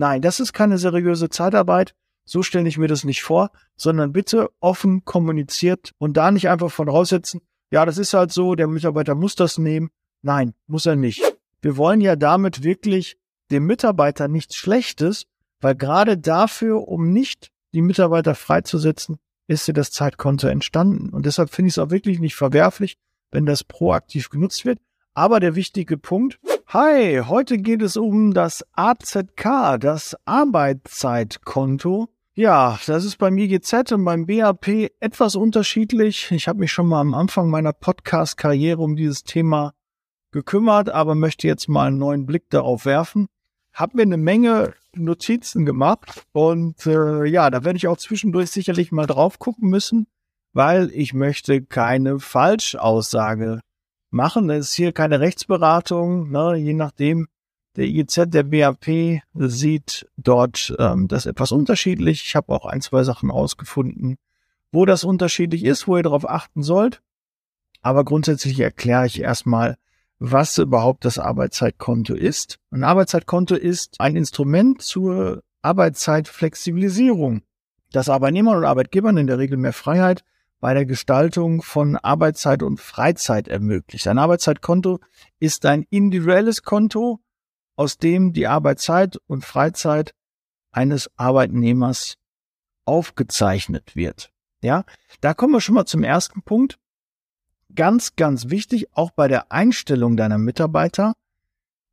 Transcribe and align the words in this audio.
Nein, 0.00 0.22
das 0.22 0.40
ist 0.40 0.54
keine 0.54 0.78
seriöse 0.78 1.28
Zeitarbeit. 1.28 1.94
So 2.24 2.42
stelle 2.42 2.66
ich 2.66 2.78
mir 2.78 2.88
das 2.88 3.04
nicht 3.04 3.22
vor, 3.22 3.50
sondern 3.76 4.14
bitte 4.14 4.48
offen 4.58 5.04
kommuniziert 5.04 5.92
und 5.98 6.16
da 6.16 6.30
nicht 6.30 6.48
einfach 6.48 6.70
von 6.70 6.88
raussetzen, 6.88 7.42
ja, 7.70 7.84
das 7.84 7.98
ist 7.98 8.14
halt 8.14 8.32
so, 8.32 8.54
der 8.54 8.66
Mitarbeiter 8.66 9.14
muss 9.14 9.34
das 9.34 9.58
nehmen. 9.58 9.90
Nein, 10.22 10.54
muss 10.66 10.86
er 10.86 10.96
nicht. 10.96 11.20
Wir 11.60 11.76
wollen 11.76 12.00
ja 12.00 12.16
damit 12.16 12.62
wirklich 12.62 13.18
dem 13.50 13.66
Mitarbeiter 13.66 14.26
nichts 14.26 14.56
Schlechtes, 14.56 15.26
weil 15.60 15.74
gerade 15.74 16.16
dafür, 16.16 16.88
um 16.88 17.12
nicht 17.12 17.50
die 17.74 17.82
Mitarbeiter 17.82 18.34
freizusetzen, 18.34 19.18
ist 19.48 19.68
dir 19.68 19.74
das 19.74 19.90
Zeitkonto 19.90 20.46
entstanden. 20.46 21.10
Und 21.10 21.26
deshalb 21.26 21.50
finde 21.50 21.68
ich 21.68 21.74
es 21.74 21.78
auch 21.78 21.90
wirklich 21.90 22.20
nicht 22.20 22.36
verwerflich, 22.36 22.96
wenn 23.32 23.44
das 23.44 23.64
proaktiv 23.64 24.30
genutzt 24.30 24.64
wird. 24.64 24.78
Aber 25.12 25.40
der 25.40 25.56
wichtige 25.56 25.98
Punkt, 25.98 26.40
hi, 26.72 27.20
heute 27.26 27.58
geht 27.58 27.82
es 27.82 27.96
um 27.96 28.32
das 28.32 28.64
AZK, 28.74 29.76
das 29.80 30.16
Arbeitszeitkonto. 30.24 32.06
Ja, 32.36 32.78
das 32.86 33.04
ist 33.04 33.18
beim 33.18 33.36
IGZ 33.38 33.90
und 33.90 34.04
beim 34.04 34.26
BAP 34.26 34.92
etwas 35.00 35.34
unterschiedlich. 35.34 36.30
Ich 36.30 36.46
habe 36.46 36.60
mich 36.60 36.70
schon 36.70 36.86
mal 36.86 37.00
am 37.00 37.12
Anfang 37.12 37.50
meiner 37.50 37.72
Podcast-Karriere 37.72 38.80
um 38.80 38.94
dieses 38.94 39.24
Thema 39.24 39.72
gekümmert, 40.30 40.90
aber 40.90 41.16
möchte 41.16 41.48
jetzt 41.48 41.68
mal 41.68 41.88
einen 41.88 41.98
neuen 41.98 42.24
Blick 42.24 42.48
darauf 42.50 42.84
werfen. 42.84 43.26
Hab 43.74 43.94
mir 43.94 44.02
eine 44.02 44.16
Menge 44.16 44.74
Notizen 44.94 45.66
gemacht 45.66 46.22
und 46.30 46.86
äh, 46.86 47.24
ja, 47.24 47.50
da 47.50 47.64
werde 47.64 47.78
ich 47.78 47.88
auch 47.88 47.98
zwischendurch 47.98 48.52
sicherlich 48.52 48.92
mal 48.92 49.06
drauf 49.06 49.40
gucken 49.40 49.70
müssen, 49.70 50.06
weil 50.52 50.88
ich 50.92 51.14
möchte 51.14 51.62
keine 51.64 52.20
Falschaussage 52.20 53.58
machen. 54.10 54.48
Das 54.48 54.58
ist 54.58 54.74
hier 54.74 54.92
keine 54.92 55.20
Rechtsberatung, 55.20 56.30
ne, 56.30 56.56
je 56.56 56.74
nachdem. 56.74 57.28
Der 57.76 57.84
IGZ, 57.84 58.22
der 58.26 58.42
BAP 58.42 59.22
sieht 59.32 60.08
dort 60.16 60.74
ähm, 60.78 61.06
das 61.06 61.26
etwas 61.26 61.52
unterschiedlich. 61.52 62.24
Ich 62.26 62.34
habe 62.34 62.52
auch 62.52 62.66
ein, 62.66 62.80
zwei 62.80 63.04
Sachen 63.04 63.30
ausgefunden, 63.30 64.16
wo 64.72 64.84
das 64.84 65.04
unterschiedlich 65.04 65.64
ist, 65.64 65.86
wo 65.86 65.96
ihr 65.96 66.02
darauf 66.02 66.28
achten 66.28 66.64
sollt. 66.64 67.00
Aber 67.80 68.04
grundsätzlich 68.04 68.58
erkläre 68.58 69.06
ich 69.06 69.20
erstmal, 69.20 69.76
was 70.18 70.58
überhaupt 70.58 71.04
das 71.04 71.18
Arbeitszeitkonto 71.18 72.14
ist. 72.14 72.58
Ein 72.70 72.84
Arbeitszeitkonto 72.84 73.54
ist 73.54 74.00
ein 74.00 74.16
Instrument 74.16 74.82
zur 74.82 75.42
Arbeitszeitflexibilisierung, 75.62 77.42
das 77.92 78.08
Arbeitnehmern 78.08 78.58
und 78.58 78.64
Arbeitgebern 78.64 79.16
in 79.16 79.26
der 79.26 79.38
Regel 79.38 79.56
mehr 79.56 79.72
Freiheit 79.72 80.24
bei 80.60 80.74
der 80.74 80.86
Gestaltung 80.86 81.62
von 81.62 81.96
Arbeitszeit 81.96 82.62
und 82.62 82.80
Freizeit 82.80 83.48
ermöglicht. 83.48 84.06
Ein 84.06 84.18
Arbeitszeitkonto 84.18 85.00
ist 85.38 85.66
ein 85.66 85.86
individuelles 85.90 86.62
Konto, 86.62 87.20
aus 87.76 87.98
dem 87.98 88.32
die 88.32 88.46
Arbeitszeit 88.46 89.16
und 89.26 89.44
Freizeit 89.44 90.14
eines 90.70 91.10
Arbeitnehmers 91.16 92.16
aufgezeichnet 92.84 93.96
wird. 93.96 94.30
Ja, 94.62 94.84
da 95.20 95.32
kommen 95.32 95.54
wir 95.54 95.60
schon 95.60 95.74
mal 95.74 95.86
zum 95.86 96.04
ersten 96.04 96.42
Punkt 96.42 96.78
ganz, 97.74 98.16
ganz 98.16 98.50
wichtig, 98.50 98.88
auch 98.92 99.10
bei 99.10 99.28
der 99.28 99.52
Einstellung 99.52 100.16
deiner 100.16 100.38
Mitarbeiter, 100.38 101.14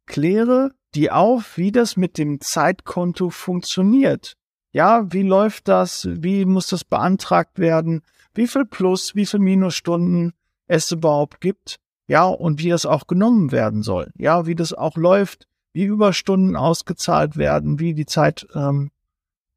kläre 0.06 0.72
die 0.96 1.12
auf, 1.12 1.58
wie 1.58 1.72
das 1.72 1.98
mit 1.98 2.18
dem 2.18 2.42
Zeitkonto 2.42 3.30
funktioniert. 3.30 4.36
Ja, 4.72 5.12
wie 5.12 5.24
läuft 5.24 5.68
das? 5.68 6.08
Wie 6.10 6.46
muss 6.46 6.68
das 6.68 6.84
beantragt 6.84 7.60
werden? 7.60 8.02
Wie 8.38 8.48
viel 8.48 8.66
Plus, 8.66 9.16
wie 9.16 9.26
viel 9.26 9.40
Minusstunden 9.40 10.34
es 10.68 10.92
überhaupt 10.92 11.42
gibt? 11.42 11.80
Ja, 12.08 12.26
und 12.26 12.62
wie 12.62 12.70
es 12.70 12.86
auch 12.86 13.08
genommen 13.08 13.52
werden 13.52 13.82
soll. 13.82 14.12
Ja, 14.16 14.46
wie 14.46 14.54
das 14.54 14.74
auch 14.74 14.96
läuft, 14.96 15.48
wie 15.74 15.86
Überstunden 15.86 16.56
ausgezahlt 16.56 17.36
werden, 17.38 17.80
wie 17.80 17.96
die 17.96 18.06
Zeitkonten 18.06 18.92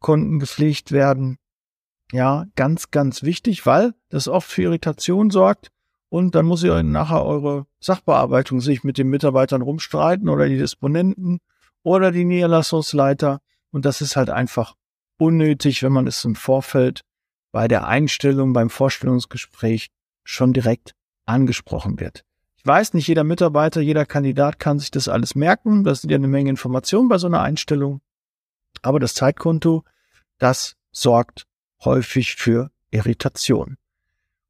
ähm, 0.02 0.38
gepflegt 0.38 0.92
werden. 0.92 1.36
Ja, 2.10 2.46
ganz, 2.56 2.90
ganz 2.90 3.22
wichtig, 3.22 3.66
weil 3.66 3.92
das 4.08 4.28
oft 4.28 4.50
für 4.50 4.62
Irritation 4.62 5.28
sorgt 5.28 5.68
und 6.08 6.34
dann 6.34 6.46
muss 6.46 6.64
ihr 6.64 6.82
nachher 6.82 7.22
eure 7.24 7.66
Sachbearbeitung 7.80 8.62
sich 8.62 8.82
mit 8.82 8.96
den 8.96 9.08
Mitarbeitern 9.08 9.60
rumstreiten 9.60 10.30
oder 10.30 10.48
die 10.48 10.58
Disponenten 10.58 11.40
oder 11.82 12.12
die 12.12 12.24
Niederlassungsleiter. 12.24 13.42
Und 13.72 13.84
das 13.84 14.00
ist 14.00 14.16
halt 14.16 14.30
einfach 14.30 14.74
unnötig, 15.18 15.82
wenn 15.82 15.92
man 15.92 16.06
es 16.06 16.24
im 16.24 16.34
Vorfeld 16.34 17.02
bei 17.52 17.68
der 17.68 17.86
Einstellung, 17.86 18.52
beim 18.52 18.70
Vorstellungsgespräch 18.70 19.90
schon 20.24 20.52
direkt 20.52 20.94
angesprochen 21.26 22.00
wird. 22.00 22.24
Ich 22.56 22.66
weiß, 22.66 22.94
nicht 22.94 23.08
jeder 23.08 23.24
Mitarbeiter, 23.24 23.80
jeder 23.80 24.04
Kandidat 24.04 24.58
kann 24.58 24.78
sich 24.78 24.90
das 24.90 25.08
alles 25.08 25.34
merken. 25.34 25.84
Das 25.84 26.02
sind 26.02 26.10
ja 26.10 26.16
eine 26.16 26.28
Menge 26.28 26.50
Informationen 26.50 27.08
bei 27.08 27.18
so 27.18 27.26
einer 27.26 27.40
Einstellung. 27.40 28.00
Aber 28.82 29.00
das 29.00 29.14
Zeitkonto, 29.14 29.84
das 30.38 30.76
sorgt 30.92 31.46
häufig 31.84 32.36
für 32.36 32.70
Irritation. 32.90 33.78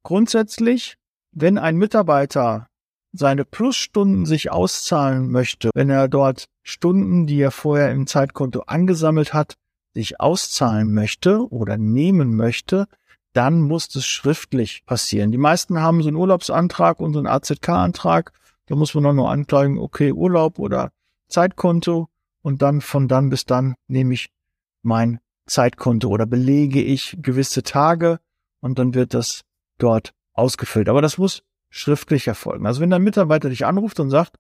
Grundsätzlich 0.03 0.97
wenn 1.33 1.59
ein 1.59 1.77
Mitarbeiter 1.77 2.67
seine 3.13 3.45
Plusstunden 3.45 4.27
sich 4.27 4.51
auszahlen 4.51 5.31
möchte, 5.31 5.71
wenn 5.75 5.91
er 5.91 6.09
dort 6.09 6.47
Stunden, 6.63 7.27
die 7.27 7.41
er 7.41 7.51
vorher 7.51 7.91
im 7.91 8.07
Zeitkonto 8.07 8.61
angesammelt 8.61 9.35
hat, 9.35 9.55
sich 9.95 10.21
auszahlen 10.21 10.93
möchte 10.93 11.51
oder 11.51 11.77
nehmen 11.77 12.37
möchte, 12.37 12.87
dann 13.33 13.61
muss 13.61 13.89
das 13.89 14.07
schriftlich 14.07 14.85
passieren. 14.87 15.31
Die 15.31 15.39
meisten 15.39 15.81
haben 15.81 16.03
so 16.03 16.09
einen 16.09 16.17
Urlaubsantrag 16.17 17.01
und 17.01 17.13
so 17.13 17.19
einen 17.19 17.29
AZK-Antrag. 17.29 18.33
Da 18.67 18.77
muss 18.77 18.95
man 18.95 19.05
dann 19.05 19.17
nur 19.17 19.31
anklicken, 19.31 19.79
okay, 19.79 20.13
Urlaub 20.13 20.59
oder 20.59 20.93
Zeitkonto 21.29 22.09
und 22.43 22.63
dann 22.63 22.81
von 22.81 23.09
dann 23.09 23.31
bis 23.31 23.45
dann 23.45 23.75
nehme 23.89 24.15
ich 24.15 24.31
mein 24.83 25.21
Zeitkonto 25.47 26.09
oder 26.09 26.27
belege 26.27 26.83
ich 26.83 27.17
gewisse 27.21 27.63
Tage 27.63 28.21
und 28.61 28.79
dann 28.79 28.95
wird 28.95 29.15
das 29.15 29.43
dort 29.79 30.13
ausgefüllt. 30.33 30.89
Aber 30.89 31.03
das 31.03 31.19
muss 31.19 31.43
schriftlich 31.69 32.27
erfolgen. 32.27 32.67
Also 32.67 32.81
wenn 32.81 32.91
dein 32.91 33.03
Mitarbeiter 33.03 33.49
dich 33.49 33.67
anruft 33.67 34.01
und 34.01 34.11
sagt, 34.11 34.37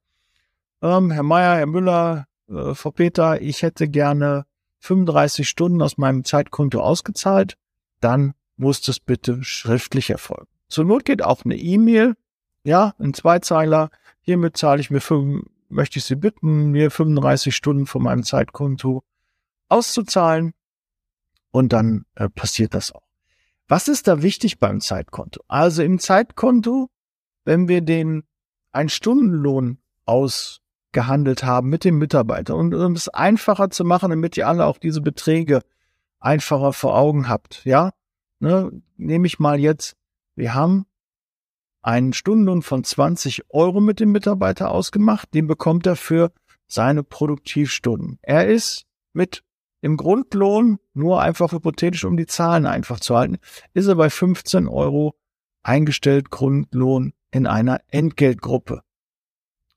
ähm, 0.83 1.11
Herr 1.11 1.23
Meier, 1.23 1.57
Herr 1.57 1.67
Müller, 1.67 2.27
äh, 2.49 2.75
Frau 2.75 2.91
Peter, 2.91 3.41
ich 3.41 3.63
hätte 3.63 3.89
gerne 3.89 4.47
35 4.81 5.49
Stunden 5.49 5.81
aus 5.83 5.99
meinem 5.99 6.25
Zeitkonto 6.25 6.81
ausgezahlt, 6.81 7.57
dann 8.01 8.35
muss 8.57 8.81
das 8.81 9.01
bitte 9.01 9.43
schriftlich 9.45 10.11
erfolgen. 10.11 10.49
Zur 10.69 10.85
Not 10.85 11.05
geht 11.05 11.23
auch 11.23 11.45
eine 11.45 11.57
E-Mail, 11.57 12.17
ja, 12.65 12.95
ein 12.99 13.15
Zweizeiler. 13.15 13.91
Hiermit 14.21 14.57
zahle 14.57 14.81
ich 14.81 14.91
mir, 14.91 15.01
fünf, 15.01 15.45
möchte 15.69 15.99
ich 15.99 16.05
Sie 16.05 16.17
bitten, 16.17 16.71
mir 16.71 16.91
35 16.91 17.55
Stunden 17.55 17.87
von 17.87 18.03
meinem 18.03 18.23
Zeitkonto 18.23 19.03
auszuzahlen. 19.69 20.53
Und 21.51 21.73
dann 21.73 22.05
äh, 22.15 22.29
passiert 22.29 22.75
das 22.75 22.93
auch. 22.93 23.03
Was 23.67 23.89
ist 23.89 24.09
da 24.09 24.23
wichtig 24.23 24.59
beim 24.59 24.81
Zeitkonto? 24.81 25.43
Also 25.49 25.83
im 25.83 25.99
Zeitkonto, 25.99 26.91
wenn 27.45 27.69
wir 27.69 27.81
den 27.81 28.25
ein 28.73 28.89
Stundenlohn 28.89 29.79
ausgehandelt 30.91 31.45
haben 31.45 31.69
mit 31.69 31.85
dem 31.85 31.99
Mitarbeiter 31.99 32.57
und 32.57 32.75
um 32.75 32.93
es 32.93 33.09
einfacher 33.09 33.71
zu 33.71 33.85
machen, 33.85 34.11
damit 34.11 34.37
ihr 34.37 34.49
alle 34.49 34.67
auch 34.67 34.79
diese 34.79 35.01
Beträge 35.01 35.63
einfacher 36.19 36.73
vor 36.73 36.97
Augen 36.97 37.29
habt, 37.29 37.65
ja, 37.65 37.93
ne, 38.41 38.71
nehme 38.97 39.27
ich 39.27 39.39
mal 39.39 39.61
jetzt, 39.61 39.97
wir 40.35 40.55
haben 40.55 40.87
einen 41.83 42.13
Stundenlohn 42.13 42.63
von 42.63 42.85
20 42.85 43.45
Euro 43.51 43.81
mit 43.81 44.01
dem 44.01 44.13
Mitarbeiter 44.13 44.71
ausgemacht, 44.71 45.33
den 45.33 45.47
bekommt 45.47 45.87
er 45.87 45.97
für 45.97 46.33
seine 46.67 47.03
Produktivstunden. 47.03 48.19
Er 48.23 48.49
ist 48.49 48.85
mit 49.13 49.43
im 49.81 49.97
Grundlohn, 49.97 50.79
nur 50.93 51.23
einfach 51.23 51.53
hypothetisch, 51.53 52.05
um 52.05 52.17
die 52.17 52.27
Zahlen 52.27 52.67
einfach 52.67 53.01
zu 53.01 53.17
halten, 53.17 53.39
ist 53.73 53.87
er 53.87 53.95
bei 53.95 54.11
15 54.11 54.69
Euro 54.69 55.15
eingestellt 55.63 56.31
Grundlohn 56.31 57.15
in 57.31 57.47
einer 57.47 57.81
Entgeltgruppe. 57.89 58.83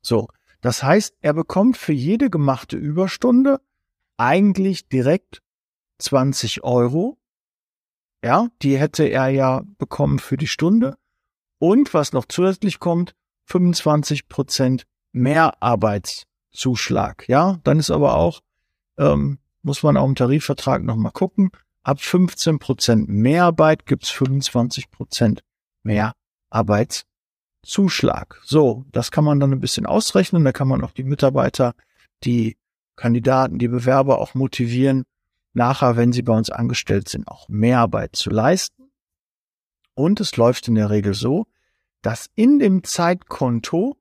So. 0.01 0.27
Das 0.63 0.81
heißt, 0.81 1.15
er 1.21 1.33
bekommt 1.33 1.77
für 1.77 1.93
jede 1.93 2.31
gemachte 2.31 2.77
Überstunde 2.77 3.61
eigentlich 4.17 4.89
direkt 4.89 5.43
20 5.99 6.63
Euro. 6.63 7.19
Ja, 8.23 8.47
die 8.61 8.79
hätte 8.79 9.03
er 9.03 9.29
ja 9.29 9.61
bekommen 9.77 10.17
für 10.19 10.37
die 10.37 10.47
Stunde. 10.47 10.97
Und 11.59 11.93
was 11.93 12.13
noch 12.13 12.25
zusätzlich 12.25 12.79
kommt, 12.79 13.13
25 13.45 14.29
Prozent 14.29 14.85
Mehrarbeitszuschlag. 15.11 17.27
Ja, 17.27 17.59
dann 17.63 17.79
ist 17.79 17.91
aber 17.91 18.15
auch 18.15 18.39
ähm, 18.97 19.39
muss 19.63 19.83
man 19.83 19.97
auch 19.97 20.07
im 20.07 20.15
Tarifvertrag 20.15 20.83
nochmal 20.83 21.11
gucken. 21.11 21.51
Ab 21.83 21.99
15 21.99 22.59
Prozent 22.59 23.09
Mehrarbeit 23.09 23.85
gibt's 23.85 24.09
25 24.09 24.91
Prozent 24.91 25.43
mehr 25.83 26.13
Arbeitszuschlag. 27.63 28.41
So, 28.43 28.85
das 28.91 29.11
kann 29.11 29.23
man 29.23 29.39
dann 29.39 29.51
ein 29.51 29.59
bisschen 29.59 29.85
ausrechnen. 29.85 30.43
Da 30.43 30.51
kann 30.51 30.67
man 30.67 30.83
auch 30.83 30.91
die 30.91 31.03
Mitarbeiter, 31.03 31.73
die 32.23 32.57
Kandidaten, 32.95 33.57
die 33.57 33.67
Bewerber 33.67 34.19
auch 34.19 34.35
motivieren, 34.35 35.03
nachher, 35.53 35.95
wenn 35.95 36.11
sie 36.11 36.21
bei 36.21 36.35
uns 36.35 36.49
angestellt 36.49 37.09
sind, 37.09 37.27
auch 37.27 37.47
Mehrarbeit 37.49 38.15
zu 38.15 38.29
leisten. 38.29 38.91
Und 39.95 40.19
es 40.19 40.37
läuft 40.37 40.67
in 40.67 40.75
der 40.75 40.89
Regel 40.89 41.13
so, 41.13 41.47
dass 42.01 42.29
in 42.35 42.59
dem 42.59 42.83
Zeitkonto, 42.83 43.97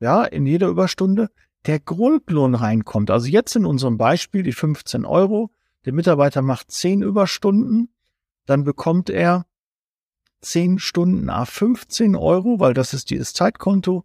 ja, 0.00 0.24
in 0.24 0.46
jeder 0.46 0.68
Überstunde 0.68 1.30
der 1.66 1.80
Grundlohn 1.80 2.54
reinkommt. 2.54 3.10
Also 3.10 3.26
jetzt 3.28 3.56
in 3.56 3.66
unserem 3.66 3.98
Beispiel 3.98 4.42
die 4.42 4.52
15 4.52 5.04
Euro. 5.04 5.50
Der 5.84 5.92
Mitarbeiter 5.92 6.40
macht 6.40 6.70
10 6.70 7.02
Überstunden, 7.02 7.92
dann 8.46 8.64
bekommt 8.64 9.10
er 9.10 9.44
10 10.44 10.78
Stunden 10.78 11.30
a 11.30 11.44
15 11.44 12.16
Euro, 12.16 12.60
weil 12.60 12.74
das 12.74 12.94
ist 12.94 13.10
dieses 13.10 13.32
Zeitkonto 13.32 14.04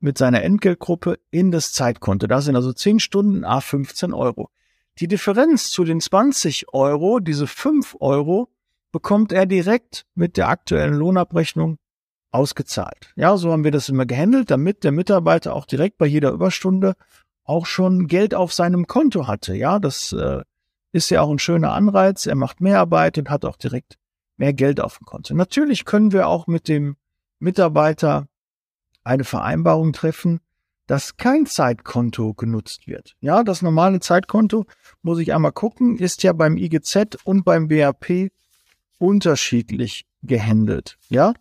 mit 0.00 0.18
seiner 0.18 0.42
Entgeltgruppe 0.42 1.18
in 1.30 1.50
das 1.50 1.72
Zeitkonto. 1.72 2.26
Da 2.26 2.40
sind 2.40 2.56
also 2.56 2.72
10 2.72 3.00
Stunden 3.00 3.44
a 3.44 3.60
15 3.60 4.12
Euro. 4.12 4.50
Die 4.98 5.08
Differenz 5.08 5.70
zu 5.70 5.84
den 5.84 6.00
20 6.00 6.72
Euro, 6.72 7.20
diese 7.20 7.46
5 7.46 7.96
Euro, 8.00 8.48
bekommt 8.92 9.32
er 9.32 9.46
direkt 9.46 10.06
mit 10.14 10.36
der 10.36 10.48
aktuellen 10.48 10.94
Lohnabrechnung 10.94 11.78
ausgezahlt. 12.30 13.12
Ja, 13.16 13.36
so 13.36 13.52
haben 13.52 13.64
wir 13.64 13.70
das 13.70 13.88
immer 13.88 14.06
gehandelt, 14.06 14.50
damit 14.50 14.84
der 14.84 14.92
Mitarbeiter 14.92 15.54
auch 15.54 15.66
direkt 15.66 15.98
bei 15.98 16.06
jeder 16.06 16.30
Überstunde 16.30 16.94
auch 17.44 17.66
schon 17.66 18.06
Geld 18.06 18.34
auf 18.34 18.52
seinem 18.52 18.86
Konto 18.86 19.26
hatte. 19.26 19.54
Ja, 19.54 19.78
das 19.78 20.12
äh, 20.12 20.42
ist 20.92 21.10
ja 21.10 21.22
auch 21.22 21.30
ein 21.30 21.38
schöner 21.38 21.72
Anreiz. 21.72 22.26
Er 22.26 22.34
macht 22.34 22.60
mehr 22.60 22.80
Arbeit 22.80 23.18
und 23.18 23.30
hat 23.30 23.44
auch 23.44 23.56
direkt 23.56 23.96
mehr 24.38 24.54
Geld 24.54 24.80
auf 24.80 24.98
dem 24.98 25.04
Konto. 25.04 25.34
Natürlich 25.34 25.84
können 25.84 26.12
wir 26.12 26.28
auch 26.28 26.46
mit 26.46 26.68
dem 26.68 26.96
Mitarbeiter 27.38 28.28
eine 29.04 29.24
Vereinbarung 29.24 29.92
treffen, 29.92 30.40
dass 30.86 31.18
kein 31.18 31.44
Zeitkonto 31.44 32.32
genutzt 32.32 32.86
wird. 32.86 33.14
Ja, 33.20 33.44
das 33.44 33.60
normale 33.60 34.00
Zeitkonto, 34.00 34.64
muss 35.02 35.18
ich 35.18 35.34
einmal 35.34 35.52
gucken, 35.52 35.98
ist 35.98 36.22
ja 36.22 36.32
beim 36.32 36.56
IGZ 36.56 37.18
und 37.24 37.44
beim 37.44 37.68
BAP 37.68 38.30
unterschiedlich 38.98 40.06
gehandelt. 40.22 40.98
Ja, 41.08 41.34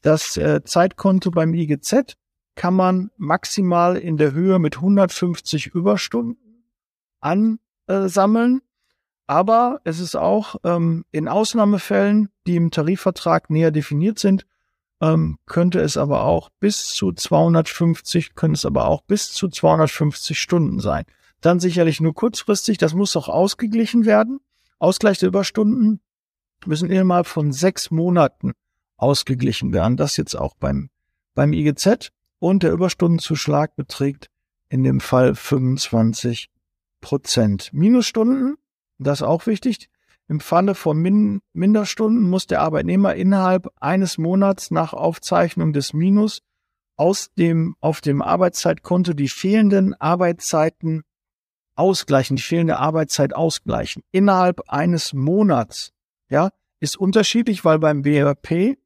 das 0.00 0.36
äh, 0.36 0.62
Zeitkonto 0.64 1.30
beim 1.30 1.54
IGZ 1.54 2.16
kann 2.54 2.74
man 2.74 3.10
maximal 3.16 3.96
in 3.96 4.16
der 4.16 4.32
Höhe 4.32 4.58
mit 4.58 4.76
150 4.76 5.66
Überstunden 5.66 6.64
ansammeln. 7.20 8.62
Aber 9.26 9.80
es 9.84 10.00
ist 10.00 10.16
auch 10.16 10.56
ähm, 10.64 11.04
in 11.10 11.28
Ausnahmefällen, 11.28 12.28
die 12.46 12.56
im 12.56 12.70
Tarifvertrag 12.70 13.48
näher 13.48 13.70
definiert 13.70 14.18
sind, 14.18 14.46
ähm, 15.00 15.38
könnte 15.46 15.80
es 15.80 15.96
aber 15.96 16.24
auch 16.24 16.50
bis 16.60 16.88
zu 16.94 17.12
250, 17.12 18.34
können 18.34 18.54
es 18.54 18.64
aber 18.66 18.86
auch 18.86 19.02
bis 19.02 19.32
zu 19.32 19.48
250 19.48 20.38
Stunden 20.38 20.80
sein. 20.80 21.04
Dann 21.40 21.60
sicherlich 21.60 22.00
nur 22.00 22.14
kurzfristig, 22.14 22.78
das 22.78 22.94
muss 22.94 23.16
auch 23.16 23.28
ausgeglichen 23.28 24.04
werden. 24.04 24.40
Ausgleich 24.78 25.18
der 25.18 25.28
Überstunden 25.28 26.00
müssen 26.66 26.90
innerhalb 26.90 27.26
von 27.26 27.52
sechs 27.52 27.90
Monaten 27.90 28.52
ausgeglichen 28.96 29.72
werden. 29.72 29.96
Das 29.96 30.16
jetzt 30.16 30.34
auch 30.34 30.54
beim, 30.56 30.90
beim 31.34 31.52
IGZ. 31.52 32.10
Und 32.38 32.62
der 32.62 32.72
Überstundenzuschlag 32.72 33.76
beträgt 33.76 34.28
in 34.68 34.84
dem 34.84 35.00
Fall 35.00 35.34
25 35.34 36.48
Prozent. 37.00 37.70
Minusstunden, 37.72 38.56
das 38.98 39.20
ist 39.20 39.26
auch 39.26 39.46
wichtig. 39.46 39.88
Im 40.28 40.40
Falle 40.40 40.74
von 40.74 40.96
Min 40.98 41.40
Minderstunden 41.52 42.28
muss 42.28 42.46
der 42.46 42.62
Arbeitnehmer 42.62 43.14
innerhalb 43.14 43.70
eines 43.80 44.16
Monats 44.16 44.70
nach 44.70 44.94
Aufzeichnung 44.94 45.72
des 45.72 45.92
Minus 45.92 46.40
aus 46.96 47.32
dem, 47.34 47.76
auf 47.80 48.00
dem 48.00 48.22
Arbeitszeitkonto 48.22 49.12
die 49.12 49.28
fehlenden 49.28 49.94
Arbeitszeiten 49.94 51.02
ausgleichen, 51.74 52.36
die 52.36 52.42
fehlende 52.42 52.78
Arbeitszeit 52.78 53.34
ausgleichen. 53.34 54.02
Innerhalb 54.12 54.62
eines 54.68 55.12
Monats, 55.12 55.92
ja, 56.30 56.50
ist 56.80 56.96
unterschiedlich, 56.96 57.64
weil 57.64 57.78
beim 57.78 58.02
BRP 58.02 58.78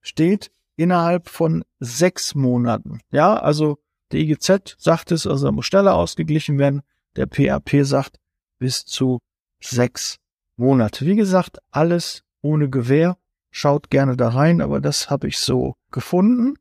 steht 0.00 0.50
innerhalb 0.76 1.28
von 1.28 1.64
sechs 1.78 2.34
Monaten. 2.34 3.00
Ja, 3.10 3.36
also 3.36 3.78
der 4.10 4.20
IGZ 4.20 4.76
sagt 4.78 5.12
es, 5.12 5.26
also 5.26 5.50
muss 5.52 5.66
schneller 5.66 5.94
ausgeglichen 5.94 6.58
werden. 6.58 6.82
Der 7.16 7.26
PAP 7.26 7.70
sagt 7.82 8.18
bis 8.58 8.84
zu 8.84 9.20
sechs 9.68 10.18
Monate. 10.56 11.06
Wie 11.06 11.16
gesagt, 11.16 11.58
alles 11.70 12.22
ohne 12.40 12.68
Gewähr. 12.68 13.16
Schaut 13.50 13.90
gerne 13.90 14.16
da 14.16 14.30
rein, 14.30 14.60
aber 14.60 14.80
das 14.80 15.10
habe 15.10 15.28
ich 15.28 15.38
so 15.38 15.74
gefunden. 15.90 16.54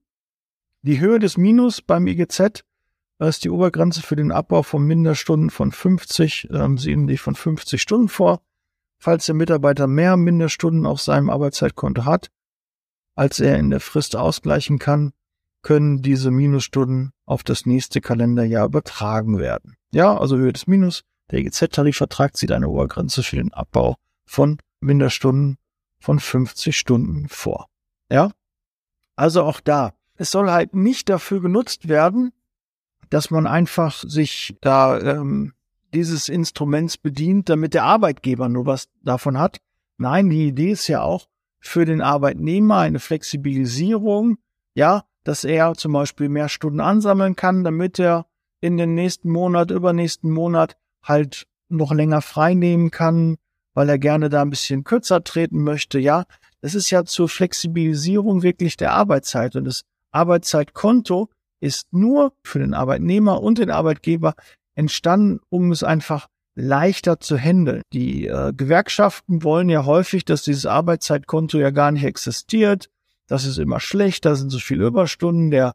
Die 0.81 0.99
Höhe 0.99 1.19
des 1.19 1.37
Minus 1.37 1.81
beim 1.81 2.07
IGZ 2.07 2.63
ist 3.19 3.43
die 3.43 3.49
Obergrenze 3.49 4.01
für 4.01 4.15
den 4.15 4.31
Abbau 4.31 4.63
von 4.63 4.83
Minderstunden 4.83 5.51
von 5.51 5.71
50, 5.71 6.49
ähm, 6.51 6.77
sehen 6.77 7.07
die 7.07 7.17
von 7.17 7.35
50 7.35 7.81
Stunden 7.81 8.09
vor. 8.09 8.41
Falls 8.97 9.25
der 9.25 9.35
Mitarbeiter 9.35 9.87
mehr 9.87 10.17
Minderstunden 10.17 10.85
auf 10.85 11.01
seinem 11.01 11.29
Arbeitszeitkonto 11.29 12.05
hat, 12.05 12.29
als 13.15 13.39
er 13.39 13.57
in 13.57 13.69
der 13.69 13.79
Frist 13.79 14.15
ausgleichen 14.15 14.79
kann, 14.79 15.13
können 15.61 16.01
diese 16.01 16.31
Minusstunden 16.31 17.11
auf 17.25 17.43
das 17.43 17.65
nächste 17.65 18.01
Kalenderjahr 18.01 18.65
übertragen 18.65 19.37
werden. 19.37 19.75
Ja, 19.93 20.17
also 20.17 20.37
Höhe 20.37 20.53
des 20.53 20.67
Minus. 20.67 21.03
Der 21.31 21.39
EGZ-Tarifvertrag 21.39 22.37
sieht 22.37 22.51
eine 22.51 22.69
Obergrenze 22.69 23.23
für 23.23 23.37
den 23.37 23.53
Abbau 23.53 23.95
von 24.25 24.57
Minderstunden 24.81 25.57
von 25.99 26.19
50 26.19 26.77
Stunden 26.77 27.27
vor. 27.29 27.67
Ja, 28.09 28.31
also 29.15 29.43
auch 29.43 29.59
da. 29.59 29.93
Es 30.15 30.31
soll 30.31 30.51
halt 30.51 30.75
nicht 30.75 31.09
dafür 31.09 31.41
genutzt 31.41 31.87
werden, 31.87 32.33
dass 33.09 33.31
man 33.31 33.47
einfach 33.47 34.03
sich 34.03 34.57
da 34.61 34.99
ähm, 34.99 35.53
dieses 35.93 36.29
Instruments 36.29 36.97
bedient, 36.97 37.49
damit 37.49 37.73
der 37.73 37.83
Arbeitgeber 37.83 38.49
nur 38.49 38.65
was 38.65 38.87
davon 39.03 39.37
hat. 39.37 39.59
Nein, 39.97 40.29
die 40.29 40.47
Idee 40.47 40.71
ist 40.71 40.87
ja 40.87 41.01
auch, 41.01 41.27
für 41.59 41.85
den 41.85 42.01
Arbeitnehmer 42.01 42.77
eine 42.77 42.99
Flexibilisierung, 42.99 44.37
ja, 44.73 45.03
dass 45.23 45.43
er 45.43 45.75
zum 45.75 45.93
Beispiel 45.93 46.29
mehr 46.29 46.49
Stunden 46.49 46.79
ansammeln 46.79 47.35
kann, 47.35 47.63
damit 47.63 47.99
er 47.99 48.25
in 48.61 48.77
den 48.77 48.95
nächsten 48.95 49.29
Monat, 49.29 49.69
übernächsten 49.69 50.31
Monat 50.31 50.77
halt 51.03 51.45
noch 51.69 51.93
länger 51.93 52.21
frei 52.21 52.53
nehmen 52.53 52.91
kann, 52.91 53.37
weil 53.73 53.89
er 53.89 53.97
gerne 53.97 54.29
da 54.29 54.41
ein 54.41 54.49
bisschen 54.49 54.83
kürzer 54.83 55.23
treten 55.23 55.63
möchte, 55.63 55.99
ja. 55.99 56.25
Das 56.61 56.75
ist 56.75 56.91
ja 56.91 57.05
zur 57.05 57.27
Flexibilisierung 57.27 58.43
wirklich 58.43 58.77
der 58.77 58.93
Arbeitszeit 58.93 59.55
und 59.55 59.65
das 59.65 59.83
Arbeitszeitkonto 60.11 61.29
ist 61.59 61.93
nur 61.93 62.33
für 62.43 62.59
den 62.59 62.73
Arbeitnehmer 62.73 63.41
und 63.41 63.57
den 63.57 63.69
Arbeitgeber 63.71 64.35
entstanden, 64.75 65.39
um 65.49 65.71
es 65.71 65.83
einfach 65.83 66.27
leichter 66.55 67.19
zu 67.19 67.37
handeln. 67.37 67.81
Die 67.93 68.27
äh, 68.27 68.51
Gewerkschaften 68.53 69.43
wollen 69.43 69.69
ja 69.69 69.85
häufig, 69.85 70.25
dass 70.25 70.43
dieses 70.43 70.65
Arbeitszeitkonto 70.65 71.57
ja 71.57 71.69
gar 71.69 71.91
nicht 71.91 72.03
existiert. 72.03 72.89
Das 73.27 73.45
ist 73.45 73.57
immer 73.57 73.79
schlecht, 73.79 74.25
da 74.25 74.35
sind 74.35 74.49
so 74.49 74.59
viele 74.59 74.85
Überstunden. 74.85 75.51
Der, 75.51 75.73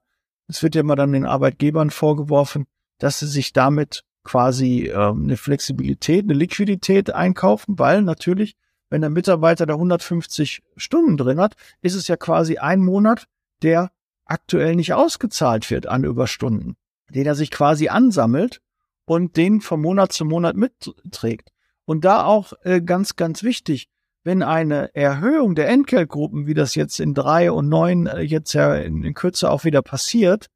es 0.48 0.62
wird 0.62 0.74
ja 0.74 0.82
immer 0.82 0.96
dann 0.96 1.12
den 1.12 1.24
Arbeitgebern 1.24 1.90
vorgeworfen, 1.90 2.66
dass 2.98 3.20
sie 3.20 3.26
sich 3.26 3.52
damit 3.52 4.02
quasi 4.26 4.88
äh, 4.88 4.94
eine 4.94 5.36
Flexibilität, 5.36 6.24
eine 6.24 6.34
Liquidität 6.34 7.14
einkaufen, 7.14 7.78
weil 7.78 8.02
natürlich, 8.02 8.56
wenn 8.90 9.00
der 9.00 9.10
Mitarbeiter 9.10 9.64
da 9.64 9.74
150 9.74 10.62
Stunden 10.76 11.16
drin 11.16 11.40
hat, 11.40 11.54
ist 11.80 11.94
es 11.94 12.08
ja 12.08 12.16
quasi 12.16 12.58
ein 12.58 12.80
Monat, 12.80 13.26
der 13.62 13.90
aktuell 14.26 14.76
nicht 14.76 14.92
ausgezahlt 14.92 15.70
wird 15.70 15.86
an 15.86 16.04
Überstunden, 16.04 16.76
den 17.08 17.26
er 17.26 17.34
sich 17.34 17.50
quasi 17.50 17.88
ansammelt 17.88 18.60
und 19.06 19.36
den 19.36 19.60
von 19.60 19.80
Monat 19.80 20.12
zu 20.12 20.24
Monat 20.24 20.56
mitträgt. 20.56 21.52
Und 21.84 22.04
da 22.04 22.24
auch 22.24 22.52
äh, 22.64 22.82
ganz, 22.82 23.14
ganz 23.14 23.44
wichtig, 23.44 23.88
wenn 24.24 24.42
eine 24.42 24.92
Erhöhung 24.94 25.54
der 25.54 25.68
Entgeltgruppen, 25.68 26.48
wie 26.48 26.54
das 26.54 26.74
jetzt 26.74 26.98
in 26.98 27.14
drei 27.14 27.52
und 27.52 27.68
neun 27.68 28.08
äh, 28.08 28.22
jetzt 28.22 28.52
ja 28.54 28.74
in, 28.74 29.04
in 29.04 29.14
Kürze 29.14 29.48
auch 29.48 29.64
wieder 29.64 29.82
passiert, 29.82 30.48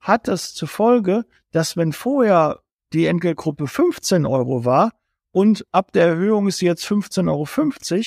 hat 0.00 0.26
das 0.26 0.54
zur 0.54 0.66
Folge, 0.66 1.24
dass 1.52 1.76
wenn 1.76 1.92
vorher 1.92 2.60
die 2.96 3.06
Entgeltgruppe 3.06 3.66
15 3.66 4.26
Euro 4.26 4.64
war 4.64 4.92
und 5.32 5.66
ab 5.70 5.92
der 5.92 6.06
Erhöhung 6.06 6.48
ist 6.48 6.58
sie 6.58 6.66
jetzt 6.66 6.86
15,50 6.86 7.28
Euro, 7.28 8.04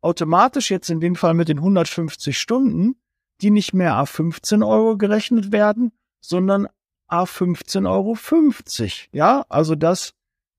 automatisch 0.00 0.70
jetzt 0.70 0.90
in 0.90 1.00
dem 1.00 1.14
Fall 1.14 1.34
mit 1.34 1.48
den 1.48 1.58
150 1.58 2.36
Stunden, 2.36 2.96
die 3.40 3.50
nicht 3.50 3.72
mehr 3.72 4.00
auf 4.00 4.10
15 4.10 4.62
Euro 4.62 4.96
gerechnet 4.96 5.52
werden, 5.52 5.92
sondern 6.20 6.66
A 7.06 7.24
15,50 7.24 7.86
Euro. 7.86 8.16
Ja, 9.12 9.44
also 9.48 9.74
das 9.74 10.14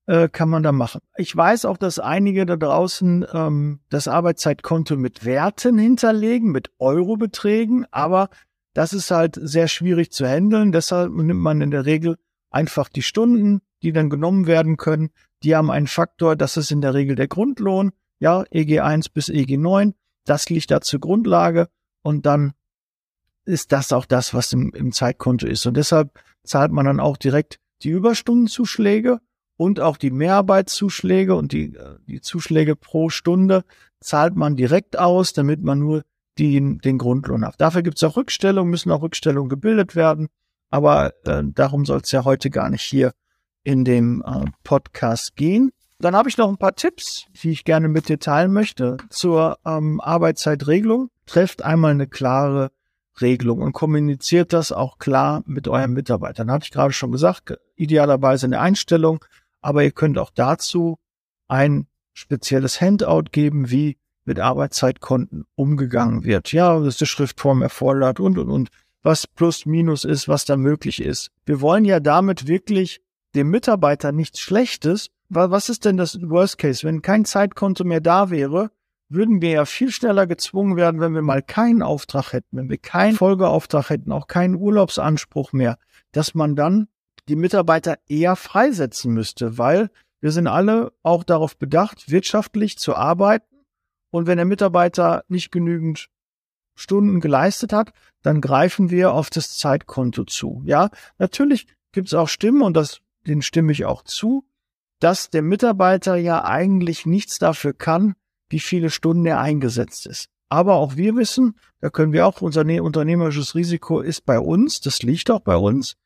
äh, 0.06 0.28
kann 0.28 0.48
man 0.48 0.62
da 0.62 0.72
machen. 0.72 1.00
Ich 1.16 1.34
weiß 1.34 1.64
auch, 1.64 1.76
dass 1.76 1.98
einige 1.98 2.46
da 2.46 2.56
draußen 2.56 3.26
ähm, 3.32 3.80
das 3.90 4.08
Arbeitszeitkonto 4.08 4.96
mit 4.96 5.24
Werten 5.24 5.78
hinterlegen, 5.78 6.52
mit 6.52 6.70
Eurobeträgen, 6.78 7.86
aber 7.90 8.30
das 8.72 8.92
ist 8.92 9.10
halt 9.10 9.38
sehr 9.40 9.68
schwierig 9.68 10.12
zu 10.12 10.26
handeln. 10.26 10.72
Deshalb 10.72 11.12
nimmt 11.12 11.40
man 11.40 11.60
in 11.60 11.70
der 11.70 11.86
Regel 11.86 12.16
einfach 12.50 12.88
die 12.88 13.02
Stunden, 13.02 13.60
die 13.84 13.92
dann 13.92 14.10
genommen 14.10 14.46
werden 14.46 14.76
können. 14.76 15.10
Die 15.42 15.54
haben 15.54 15.70
einen 15.70 15.86
Faktor, 15.86 16.36
das 16.36 16.56
ist 16.56 16.72
in 16.72 16.80
der 16.80 16.94
Regel 16.94 17.16
der 17.16 17.28
Grundlohn, 17.28 17.92
ja, 18.18 18.44
EG 18.50 18.80
1 18.80 19.10
bis 19.10 19.28
EG 19.28 19.56
9. 19.56 19.94
Das 20.24 20.48
liegt 20.48 20.70
da 20.70 20.80
zur 20.80 21.00
Grundlage 21.00 21.68
und 22.02 22.26
dann 22.26 22.54
ist 23.44 23.72
das 23.72 23.92
auch 23.92 24.06
das, 24.06 24.32
was 24.32 24.52
im, 24.52 24.72
im 24.72 24.92
Zeitkonto 24.92 25.46
ist. 25.46 25.66
Und 25.66 25.76
deshalb 25.76 26.18
zahlt 26.44 26.72
man 26.72 26.86
dann 26.86 26.98
auch 26.98 27.18
direkt 27.18 27.58
die 27.82 27.90
Überstundenzuschläge 27.90 29.20
und 29.56 29.80
auch 29.80 29.98
die 29.98 30.10
Mehrarbeitszuschläge 30.10 31.34
und 31.34 31.52
die, 31.52 31.74
äh, 31.74 31.98
die 32.06 32.22
Zuschläge 32.22 32.74
pro 32.74 33.10
Stunde 33.10 33.64
zahlt 34.00 34.34
man 34.34 34.56
direkt 34.56 34.98
aus, 34.98 35.34
damit 35.34 35.62
man 35.62 35.78
nur 35.78 36.04
die, 36.38 36.78
den 36.78 36.98
Grundlohn 36.98 37.44
hat. 37.44 37.60
Dafür 37.60 37.82
gibt 37.82 37.98
es 37.98 38.04
auch 38.04 38.16
Rückstellungen, 38.16 38.70
müssen 38.70 38.90
auch 38.90 39.02
Rückstellungen 39.02 39.50
gebildet 39.50 39.94
werden. 39.94 40.28
Aber 40.70 41.12
äh, 41.26 41.42
darum 41.44 41.84
soll 41.84 42.00
es 42.00 42.10
ja 42.10 42.24
heute 42.24 42.50
gar 42.50 42.70
nicht 42.70 42.82
hier 42.82 43.12
in 43.64 43.84
dem 43.84 44.22
äh, 44.24 44.44
Podcast 44.62 45.36
gehen. 45.36 45.72
Dann 45.98 46.14
habe 46.14 46.28
ich 46.28 46.36
noch 46.36 46.48
ein 46.48 46.58
paar 46.58 46.76
Tipps, 46.76 47.26
die 47.42 47.50
ich 47.50 47.64
gerne 47.64 47.88
mit 47.88 48.08
dir 48.08 48.18
teilen 48.18 48.52
möchte 48.52 48.98
zur 49.10 49.58
ähm, 49.64 50.00
Arbeitszeitregelung. 50.00 51.10
Trefft 51.26 51.62
einmal 51.62 51.92
eine 51.92 52.06
klare 52.06 52.70
Regelung 53.20 53.62
und 53.62 53.72
kommuniziert 53.72 54.52
das 54.52 54.72
auch 54.72 54.98
klar 54.98 55.42
mit 55.46 55.68
euren 55.68 55.92
Mitarbeitern. 55.92 56.50
Hatte 56.50 56.64
ich 56.64 56.72
gerade 56.72 56.92
schon 56.92 57.12
gesagt, 57.12 57.58
idealerweise 57.76 58.46
eine 58.46 58.60
Einstellung, 58.60 59.24
aber 59.60 59.84
ihr 59.84 59.92
könnt 59.92 60.18
auch 60.18 60.30
dazu 60.34 60.98
ein 61.48 61.86
spezielles 62.12 62.80
Handout 62.80 63.30
geben, 63.30 63.70
wie 63.70 63.96
mit 64.24 64.40
Arbeitszeitkonten 64.40 65.44
umgegangen 65.54 66.24
wird. 66.24 66.52
Ja, 66.52 66.78
dass 66.80 66.96
die 66.96 67.06
Schriftform 67.06 67.62
erfordert 67.62 68.20
und, 68.20 68.38
und, 68.38 68.50
und, 68.50 68.68
was 69.02 69.26
plus 69.26 69.66
minus 69.66 70.04
ist, 70.04 70.28
was 70.28 70.44
da 70.44 70.56
möglich 70.56 71.02
ist. 71.02 71.30
Wir 71.44 71.60
wollen 71.60 71.84
ja 71.84 72.00
damit 72.00 72.46
wirklich 72.46 73.02
dem 73.34 73.50
Mitarbeiter 73.50 74.12
nichts 74.12 74.40
Schlechtes. 74.40 75.10
Was 75.28 75.68
ist 75.68 75.84
denn 75.84 75.96
das 75.96 76.18
Worst 76.22 76.58
Case? 76.58 76.86
Wenn 76.86 77.02
kein 77.02 77.24
Zeitkonto 77.24 77.84
mehr 77.84 78.00
da 78.00 78.30
wäre, 78.30 78.70
würden 79.08 79.42
wir 79.42 79.50
ja 79.50 79.64
viel 79.64 79.90
schneller 79.90 80.26
gezwungen 80.26 80.76
werden, 80.76 81.00
wenn 81.00 81.14
wir 81.14 81.22
mal 81.22 81.42
keinen 81.42 81.82
Auftrag 81.82 82.32
hätten, 82.32 82.56
wenn 82.56 82.70
wir 82.70 82.78
keinen 82.78 83.16
Folgeauftrag 83.16 83.90
hätten, 83.90 84.12
auch 84.12 84.26
keinen 84.26 84.54
Urlaubsanspruch 84.54 85.52
mehr, 85.52 85.78
dass 86.12 86.34
man 86.34 86.56
dann 86.56 86.88
die 87.28 87.36
Mitarbeiter 87.36 87.98
eher 88.06 88.36
freisetzen 88.36 89.12
müsste, 89.12 89.58
weil 89.58 89.90
wir 90.20 90.30
sind 90.30 90.46
alle 90.46 90.92
auch 91.02 91.22
darauf 91.24 91.56
bedacht, 91.56 92.10
wirtschaftlich 92.10 92.78
zu 92.78 92.94
arbeiten. 92.94 93.64
Und 94.10 94.26
wenn 94.26 94.36
der 94.36 94.46
Mitarbeiter 94.46 95.24
nicht 95.28 95.50
genügend 95.50 96.08
Stunden 96.74 97.20
geleistet 97.20 97.72
hat, 97.72 97.92
dann 98.22 98.40
greifen 98.40 98.90
wir 98.90 99.12
auf 99.12 99.30
das 99.30 99.56
Zeitkonto 99.56 100.24
zu. 100.24 100.62
Ja, 100.64 100.90
natürlich 101.18 101.66
gibt 101.92 102.08
es 102.08 102.14
auch 102.14 102.28
Stimmen 102.28 102.62
und 102.62 102.76
das, 102.76 103.00
den 103.26 103.42
stimme 103.42 103.72
ich 103.72 103.84
auch 103.84 104.02
zu, 104.02 104.44
dass 105.00 105.30
der 105.30 105.42
Mitarbeiter 105.42 106.16
ja 106.16 106.44
eigentlich 106.44 107.06
nichts 107.06 107.38
dafür 107.38 107.74
kann, 107.74 108.14
wie 108.48 108.60
viele 108.60 108.90
Stunden 108.90 109.26
er 109.26 109.40
eingesetzt 109.40 110.06
ist. 110.06 110.28
Aber 110.48 110.76
auch 110.76 110.96
wir 110.96 111.16
wissen, 111.16 111.58
da 111.80 111.90
können 111.90 112.12
wir 112.12 112.26
auch, 112.26 112.40
unser 112.40 112.64
ne-, 112.64 112.80
unternehmerisches 112.80 113.54
Risiko 113.54 114.00
ist 114.00 114.24
bei 114.24 114.38
uns, 114.38 114.80
das 114.80 115.02
liegt 115.02 115.30
auch 115.30 115.40
bei 115.40 115.56
uns. 115.56 115.96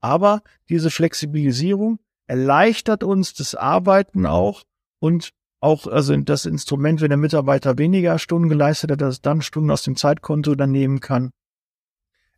Aber 0.00 0.42
diese 0.68 0.90
Flexibilisierung 0.90 2.00
erleichtert 2.26 3.04
uns 3.04 3.34
das 3.34 3.54
Arbeiten 3.54 4.26
auch 4.26 4.64
und 4.98 5.32
auch, 5.60 5.86
also 5.86 6.16
das 6.16 6.44
Instrument, 6.44 7.00
wenn 7.00 7.10
der 7.10 7.18
Mitarbeiter 7.18 7.78
weniger 7.78 8.18
Stunden 8.18 8.48
geleistet 8.48 8.90
hat, 8.90 9.00
dass 9.00 9.20
dann 9.20 9.42
Stunden 9.42 9.70
aus 9.70 9.82
dem 9.82 9.94
Zeitkonto 9.94 10.56
dann 10.56 10.72
nehmen 10.72 10.98
kann, 10.98 11.30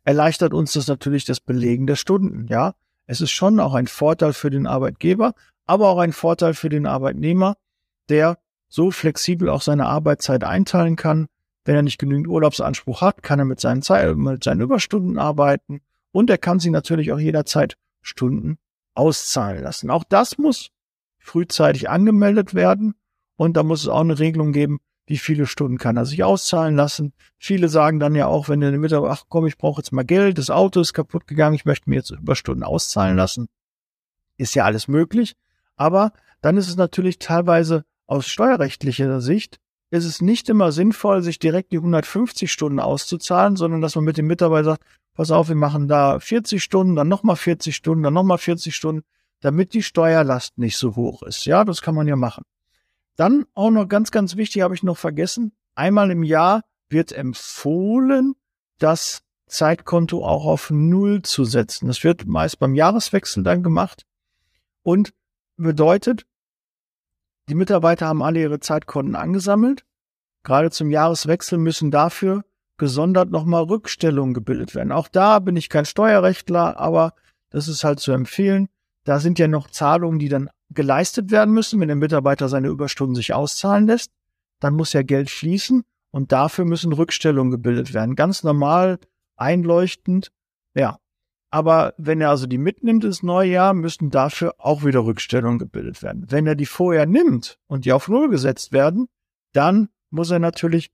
erleichtert 0.03 0.53
uns 0.53 0.73
das 0.73 0.87
natürlich 0.87 1.25
das 1.25 1.39
Belegen 1.39 1.87
der 1.87 1.95
Stunden, 1.95 2.45
ja. 2.47 2.75
Es 3.07 3.21
ist 3.21 3.31
schon 3.31 3.59
auch 3.59 3.73
ein 3.73 3.87
Vorteil 3.87 4.33
für 4.33 4.49
den 4.49 4.67
Arbeitgeber, 4.67 5.33
aber 5.65 5.89
auch 5.89 5.99
ein 5.99 6.13
Vorteil 6.13 6.53
für 6.53 6.69
den 6.69 6.85
Arbeitnehmer, 6.85 7.55
der 8.09 8.37
so 8.67 8.91
flexibel 8.91 9.49
auch 9.49 9.61
seine 9.61 9.85
Arbeitszeit 9.85 10.43
einteilen 10.43 10.95
kann. 10.95 11.27
Wenn 11.63 11.75
er 11.75 11.81
nicht 11.81 11.97
genügend 11.97 12.27
Urlaubsanspruch 12.27 13.01
hat, 13.01 13.23
kann 13.23 13.39
er 13.39 13.45
mit 13.45 13.59
seinen, 13.59 13.81
Zeit, 13.81 14.15
mit 14.15 14.43
seinen 14.43 14.61
Überstunden 14.61 15.17
arbeiten 15.17 15.81
und 16.11 16.29
er 16.29 16.37
kann 16.37 16.59
sie 16.59 16.69
natürlich 16.69 17.11
auch 17.11 17.19
jederzeit 17.19 17.77
Stunden 18.01 18.57
auszahlen 18.93 19.63
lassen. 19.63 19.89
Auch 19.89 20.03
das 20.03 20.37
muss 20.37 20.69
frühzeitig 21.17 21.89
angemeldet 21.89 22.53
werden 22.53 22.93
und 23.35 23.57
da 23.57 23.63
muss 23.63 23.81
es 23.81 23.87
auch 23.87 24.01
eine 24.01 24.19
Regelung 24.19 24.51
geben, 24.51 24.79
wie 25.05 25.17
viele 25.17 25.45
Stunden 25.45 25.77
kann 25.77 25.97
er 25.97 26.05
sich 26.05 26.23
auszahlen 26.23 26.75
lassen. 26.75 27.13
Viele 27.37 27.69
sagen 27.69 27.99
dann 27.99 28.15
ja 28.15 28.27
auch, 28.27 28.49
wenn 28.49 28.59
der 28.59 28.71
Mitarbeiter, 28.71 29.11
ach 29.11 29.25
komm, 29.29 29.45
ich 29.45 29.57
brauche 29.57 29.81
jetzt 29.81 29.91
mal 29.91 30.03
Geld, 30.03 30.37
das 30.37 30.49
Auto 30.49 30.79
ist 30.81 30.93
kaputt 30.93 31.27
gegangen, 31.27 31.55
ich 31.55 31.65
möchte 31.65 31.89
mir 31.89 31.97
jetzt 31.97 32.11
Überstunden 32.11 32.63
auszahlen 32.63 33.15
lassen. 33.15 33.47
Ist 34.37 34.55
ja 34.55 34.65
alles 34.65 34.87
möglich. 34.87 35.35
Aber 35.75 36.11
dann 36.41 36.57
ist 36.57 36.67
es 36.67 36.75
natürlich 36.75 37.19
teilweise 37.19 37.85
aus 38.07 38.27
steuerrechtlicher 38.27 39.21
Sicht 39.21 39.59
ist 39.91 40.05
es 40.05 40.21
nicht 40.21 40.49
immer 40.49 40.71
sinnvoll, 40.71 41.21
sich 41.21 41.39
direkt 41.39 41.71
die 41.71 41.77
150 41.77 42.51
Stunden 42.51 42.79
auszuzahlen, 42.79 43.55
sondern 43.55 43.81
dass 43.81 43.95
man 43.95 44.03
mit 44.03 44.17
dem 44.17 44.27
Mitarbeiter 44.27 44.71
sagt, 44.71 44.83
pass 45.13 45.31
auf, 45.31 45.47
wir 45.47 45.55
machen 45.55 45.87
da 45.87 46.19
40 46.19 46.61
Stunden, 46.61 46.95
dann 46.95 47.07
nochmal 47.07 47.35
40 47.35 47.75
Stunden, 47.75 48.03
dann 48.03 48.13
nochmal 48.13 48.37
40 48.37 48.75
Stunden, 48.75 49.03
damit 49.41 49.73
die 49.73 49.83
Steuerlast 49.83 50.57
nicht 50.57 50.77
so 50.77 50.95
hoch 50.95 51.23
ist. 51.23 51.45
Ja, 51.45 51.63
das 51.63 51.81
kann 51.81 51.95
man 51.95 52.07
ja 52.07 52.15
machen. 52.15 52.43
Dann 53.15 53.45
auch 53.53 53.71
noch 53.71 53.87
ganz, 53.87 54.11
ganz 54.11 54.35
wichtig, 54.35 54.61
habe 54.61 54.75
ich 54.75 54.83
noch 54.83 54.97
vergessen, 54.97 55.53
einmal 55.75 56.11
im 56.11 56.23
Jahr 56.23 56.63
wird 56.89 57.11
empfohlen, 57.11 58.35
das 58.77 59.21
Zeitkonto 59.47 60.25
auch 60.25 60.45
auf 60.45 60.69
Null 60.69 61.21
zu 61.21 61.45
setzen. 61.45 61.87
Das 61.87 62.03
wird 62.03 62.25
meist 62.25 62.59
beim 62.59 62.75
Jahreswechsel 62.75 63.43
dann 63.43 63.63
gemacht 63.63 64.05
und 64.83 65.13
bedeutet, 65.57 66.25
die 67.47 67.55
Mitarbeiter 67.55 68.07
haben 68.07 68.23
alle 68.23 68.41
ihre 68.41 68.59
Zeitkonten 68.59 69.15
angesammelt. 69.15 69.85
Gerade 70.43 70.71
zum 70.71 70.89
Jahreswechsel 70.89 71.57
müssen 71.57 71.91
dafür 71.91 72.43
gesondert 72.77 73.29
nochmal 73.29 73.63
Rückstellungen 73.63 74.33
gebildet 74.33 74.75
werden. 74.75 74.91
Auch 74.91 75.07
da 75.07 75.39
bin 75.39 75.55
ich 75.55 75.69
kein 75.69 75.85
Steuerrechtler, 75.85 76.77
aber 76.77 77.13
das 77.49 77.67
ist 77.67 77.83
halt 77.83 77.99
zu 77.99 78.11
empfehlen. 78.11 78.67
Da 79.03 79.19
sind 79.19 79.39
ja 79.39 79.47
noch 79.47 79.69
Zahlungen, 79.69 80.19
die 80.19 80.29
dann 80.29 80.49
geleistet 80.69 81.31
werden 81.31 81.53
müssen, 81.53 81.79
wenn 81.79 81.87
der 81.87 81.95
Mitarbeiter 81.95 82.49
seine 82.49 82.67
Überstunden 82.67 83.15
sich 83.15 83.33
auszahlen 83.33 83.87
lässt. 83.87 84.11
Dann 84.59 84.73
muss 84.75 84.93
ja 84.93 85.03
Geld 85.03 85.29
fließen 85.29 85.83
und 86.11 86.31
dafür 86.31 86.65
müssen 86.65 86.93
Rückstellungen 86.93 87.51
gebildet 87.51 87.93
werden. 87.93 88.15
Ganz 88.15 88.43
normal, 88.43 88.99
einleuchtend. 89.35 90.31
Ja, 90.73 90.99
aber 91.51 91.93
wenn 91.97 92.19
er 92.21 92.29
also 92.29 92.47
die 92.47 92.57
mitnimmt 92.57 93.03
ins 93.03 93.23
neue 93.23 93.51
Jahr, 93.51 93.73
müssen 93.73 94.09
dafür 94.09 94.55
auch 94.57 94.83
wieder 94.83 95.05
Rückstellungen 95.05 95.59
gebildet 95.59 96.03
werden. 96.03 96.25
Wenn 96.29 96.47
er 96.47 96.55
die 96.55 96.65
vorher 96.65 97.05
nimmt 97.05 97.59
und 97.67 97.85
die 97.85 97.93
auf 97.93 98.07
Null 98.07 98.29
gesetzt 98.29 98.71
werden, 98.71 99.07
dann 99.53 99.89
muss 100.09 100.31
er 100.31 100.39
natürlich, 100.39 100.91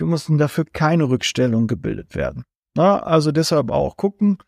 müssen 0.00 0.38
dafür 0.38 0.64
keine 0.64 1.08
Rückstellungen 1.08 1.68
gebildet 1.68 2.14
werden. 2.14 2.44
Na, 2.74 3.00
also 3.00 3.30
deshalb 3.30 3.70
auch 3.70 3.96
gucken. 3.96 4.38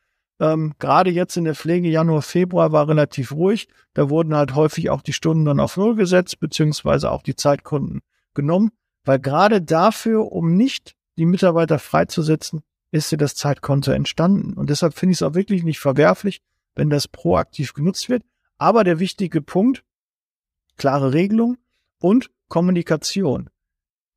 Ähm, 0.41 0.75
Gerade 0.79 1.11
jetzt 1.11 1.37
in 1.37 1.45
der 1.45 1.55
Pflege 1.55 1.89
Januar, 1.89 2.23
Februar 2.23 2.73
war 2.73 2.89
relativ 2.89 3.33
ruhig. 3.33 3.69
Da 3.95 4.11
wurden 4.11 4.35
halt 4.35 4.55
häufig 4.55 4.91
auch 4.91 5.03
die 5.03 5.13
Stunden 5.13 5.45
dann 5.45 5.61
auf 5.61 5.77
Null 5.77 5.95
gesetzt, 5.95 6.41
beziehungsweise 6.41 7.11
auch 7.11 7.23
die 7.23 7.37
Zeitkunden 7.37 8.01
genommen, 8.35 8.73
weil 9.05 9.21
gerade 9.21 9.63
dafür, 9.63 10.33
um 10.33 10.57
nicht 10.57 10.95
die 11.17 11.27
Mitarbeiter 11.27 11.79
freizusetzen, 11.79 12.63
ist 12.91 13.13
dir 13.13 13.17
das 13.17 13.35
Zeitkonto 13.35 13.93
entstanden. 13.93 14.55
Und 14.55 14.71
deshalb 14.71 14.95
finde 14.95 15.13
ich 15.13 15.19
es 15.19 15.23
auch 15.23 15.35
wirklich 15.35 15.63
nicht 15.63 15.79
verwerflich, 15.79 16.41
wenn 16.75 16.91
das 16.91 17.09
proaktiv 17.09 17.75
genutzt 17.75 18.09
wird. 18.09 18.23
Aber 18.59 18.85
der 18.85 18.99
wichtige 18.99 19.41
Punkt, 19.41 19.85
klare 20.77 21.13
Regelung 21.13 21.57
und 22.01 22.31
Kommunikation. 22.49 23.51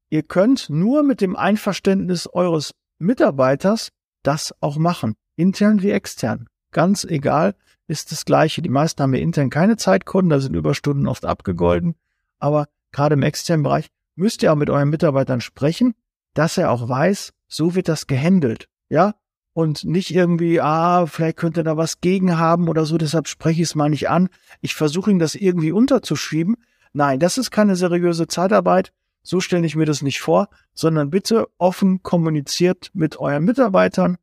Ihr 0.09 0.23
könnt 0.23 0.69
nur 0.69 1.03
mit 1.03 1.21
dem 1.21 1.35
Einverständnis 1.35 2.27
eures 2.27 2.73
Mitarbeiters 2.97 3.89
das 4.23 4.53
auch 4.61 4.77
machen. 4.77 5.15
Intern 5.37 5.81
wie 5.81 5.91
extern. 5.91 6.47
Ganz 6.71 7.05
egal, 7.05 7.55
ist 7.87 8.11
das 8.11 8.25
Gleiche. 8.25 8.61
Die 8.61 8.69
meisten 8.69 9.01
haben 9.01 9.13
ja 9.13 9.21
intern 9.21 9.49
keine 9.49 9.77
Zeitkunden, 9.77 10.29
da 10.29 10.39
sind 10.39 10.55
Überstunden 10.55 11.07
oft 11.07 11.25
abgegolten. 11.25 11.95
Aber 12.39 12.67
gerade 12.91 13.13
im 13.13 13.23
externen 13.23 13.63
Bereich 13.63 13.87
müsst 14.15 14.43
ihr 14.43 14.51
auch 14.51 14.57
mit 14.57 14.69
euren 14.69 14.89
Mitarbeitern 14.89 15.39
sprechen, 15.39 15.93
dass 16.33 16.57
er 16.57 16.71
auch 16.71 16.89
weiß, 16.89 17.33
so 17.47 17.75
wird 17.75 17.87
das 17.87 18.07
gehandelt, 18.07 18.67
ja? 18.89 19.15
Und 19.53 19.85
nicht 19.85 20.13
irgendwie, 20.13 20.61
ah, 20.61 21.07
vielleicht 21.07 21.37
könnte 21.37 21.63
da 21.63 21.77
was 21.77 21.99
gegen 21.99 22.37
haben 22.37 22.67
oder 22.67 22.85
so, 22.85 22.97
deshalb 22.97 23.27
spreche 23.27 23.61
ich 23.63 23.69
es 23.69 23.75
mal 23.75 23.89
nicht 23.89 24.07
an. 24.07 24.29
Ich 24.61 24.75
versuche 24.75 25.09
ihm 25.09 25.17
das 25.17 25.33
irgendwie 25.33 25.71
unterzuschieben. 25.71 26.57
Nein, 26.93 27.19
das 27.19 27.39
ist 27.39 27.49
keine 27.49 27.75
seriöse 27.75 28.27
Zeitarbeit. 28.27 28.93
So 29.23 29.39
stelle 29.39 29.65
ich 29.65 29.75
mir 29.75 29.85
das 29.85 30.03
nicht 30.03 30.19
vor, 30.19 30.49
sondern 30.73 31.09
bitte 31.09 31.47
offen 31.57 32.03
kommuniziert 32.03 32.91
mit 32.93 33.17
euren 33.17 33.45
Mitarbeitern 33.45 34.17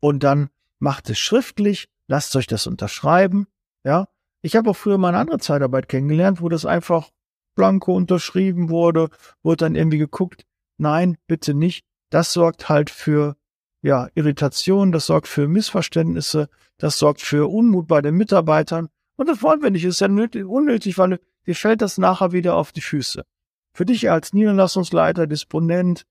und 0.00 0.24
dann 0.24 0.50
macht 0.78 1.10
es 1.10 1.18
schriftlich, 1.18 1.88
lasst 2.08 2.34
euch 2.36 2.46
das 2.46 2.66
unterschreiben, 2.66 3.46
ja? 3.84 4.08
Ich 4.42 4.56
habe 4.56 4.70
auch 4.70 4.76
früher 4.76 4.96
mal 4.96 5.08
eine 5.08 5.18
andere 5.18 5.38
Zeitarbeit 5.38 5.88
kennengelernt, 5.88 6.40
wo 6.40 6.48
das 6.48 6.64
einfach 6.64 7.10
blanko 7.54 7.94
unterschrieben 7.94 8.70
wurde, 8.70 9.10
wurde 9.42 9.64
dann 9.64 9.74
irgendwie 9.74 9.98
geguckt, 9.98 10.46
nein, 10.78 11.18
bitte 11.26 11.52
nicht, 11.52 11.84
das 12.08 12.32
sorgt 12.32 12.70
halt 12.70 12.88
für 12.88 13.36
ja, 13.82 14.08
Irritation, 14.14 14.92
das 14.92 15.06
sorgt 15.06 15.28
für 15.28 15.46
Missverständnisse, 15.46 16.48
das 16.78 16.98
sorgt 16.98 17.20
für 17.20 17.50
Unmut 17.50 17.86
bei 17.86 18.00
den 18.00 18.14
Mitarbeitern. 18.14 18.88
Und 19.16 19.28
das 19.28 19.42
wollen 19.42 19.62
wir 19.62 19.70
nicht. 19.70 19.84
Das 19.84 19.96
ist 19.96 20.00
ja 20.00 20.08
nötig, 20.08 20.46
unnötig, 20.46 20.96
weil 20.98 21.20
dir 21.46 21.54
fällt 21.54 21.82
das 21.82 21.98
nachher 21.98 22.32
wieder 22.32 22.54
auf 22.56 22.72
die 22.72 22.80
Füße. 22.80 23.24
Für 23.72 23.84
dich 23.84 24.10
als 24.10 24.32
Niederlassungsleiter, 24.32 25.26
Disponent 25.26 26.06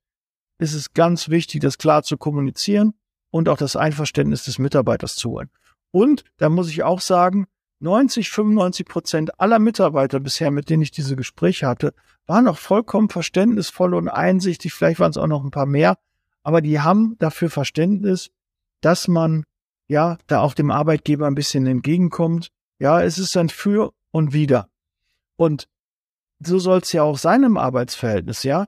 ist 0.60 0.74
es 0.74 0.94
ganz 0.94 1.30
wichtig, 1.30 1.62
das 1.62 1.78
klar 1.78 2.04
zu 2.04 2.18
kommunizieren 2.18 2.94
und 3.32 3.50
auch 3.50 3.58
das 3.58 3.76
Einverständnis 3.76 4.44
des 4.44 4.60
Mitarbeiters 4.60 5.16
zu 5.16 5.32
holen. 5.32 5.50
Und 5.92 6.24
da 6.38 6.50
muss 6.50 6.70
ich 6.70 6.84
auch 6.84 7.02
sagen, 7.02 7.48
90, 7.80 8.30
95 8.30 8.86
Prozent 8.86 9.40
aller 9.40 9.60
Mitarbeiter 9.60 10.20
bisher, 10.20 10.52
mit 10.52 10.70
denen 10.70 10.84
ich 10.84 10.92
diese 10.92 11.16
Gespräche 11.16 11.68
hatte, 11.68 11.94
waren 12.26 12.48
auch 12.48 12.58
vollkommen 12.58 13.10
verständnisvoll 13.10 13.94
und 13.94 14.10
einsichtig. 14.10 14.74
Vielleicht 14.74 15.00
waren 15.00 15.12
es 15.12 15.18
auch 15.18 15.28
noch 15.28 15.44
ein 15.44 15.52
paar 15.52 15.66
mehr, 15.66 15.98
aber 16.44 16.62
die 16.62 16.80
haben 16.80 17.16
dafür 17.20 17.50
Verständnis, 17.50 18.32
dass 18.82 19.08
man 19.08 19.46
ja, 19.90 20.18
da 20.28 20.42
auch 20.42 20.54
dem 20.54 20.72
Arbeitgeber 20.72 21.28
ein 21.28 21.36
bisschen 21.36 21.66
entgegenkommt. 21.66 22.52
Ja, 22.78 23.02
es 23.02 23.18
ist 23.18 23.36
ein 23.36 23.50
Für 23.50 23.92
und 24.12 24.34
Wider. 24.34 24.70
Und 25.36 25.68
so 26.40 26.60
soll 26.60 26.80
es 26.80 26.94
ja 26.94 27.04
auch 27.04 27.18
sein 27.18 27.44
im 27.44 27.58
Arbeitsverhältnis, 27.58 28.44
ja. 28.44 28.68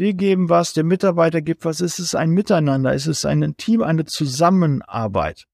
Wir 0.00 0.14
geben 0.14 0.48
was, 0.48 0.72
der 0.72 0.82
Mitarbeiter 0.82 1.42
gibt 1.42 1.66
was, 1.66 1.82
es 1.82 1.98
ist 1.98 2.14
ein 2.14 2.30
Miteinander, 2.30 2.94
es 2.94 3.06
ist 3.06 3.26
ein 3.26 3.58
Team, 3.58 3.82
eine 3.82 4.06
Zusammenarbeit. 4.06 5.46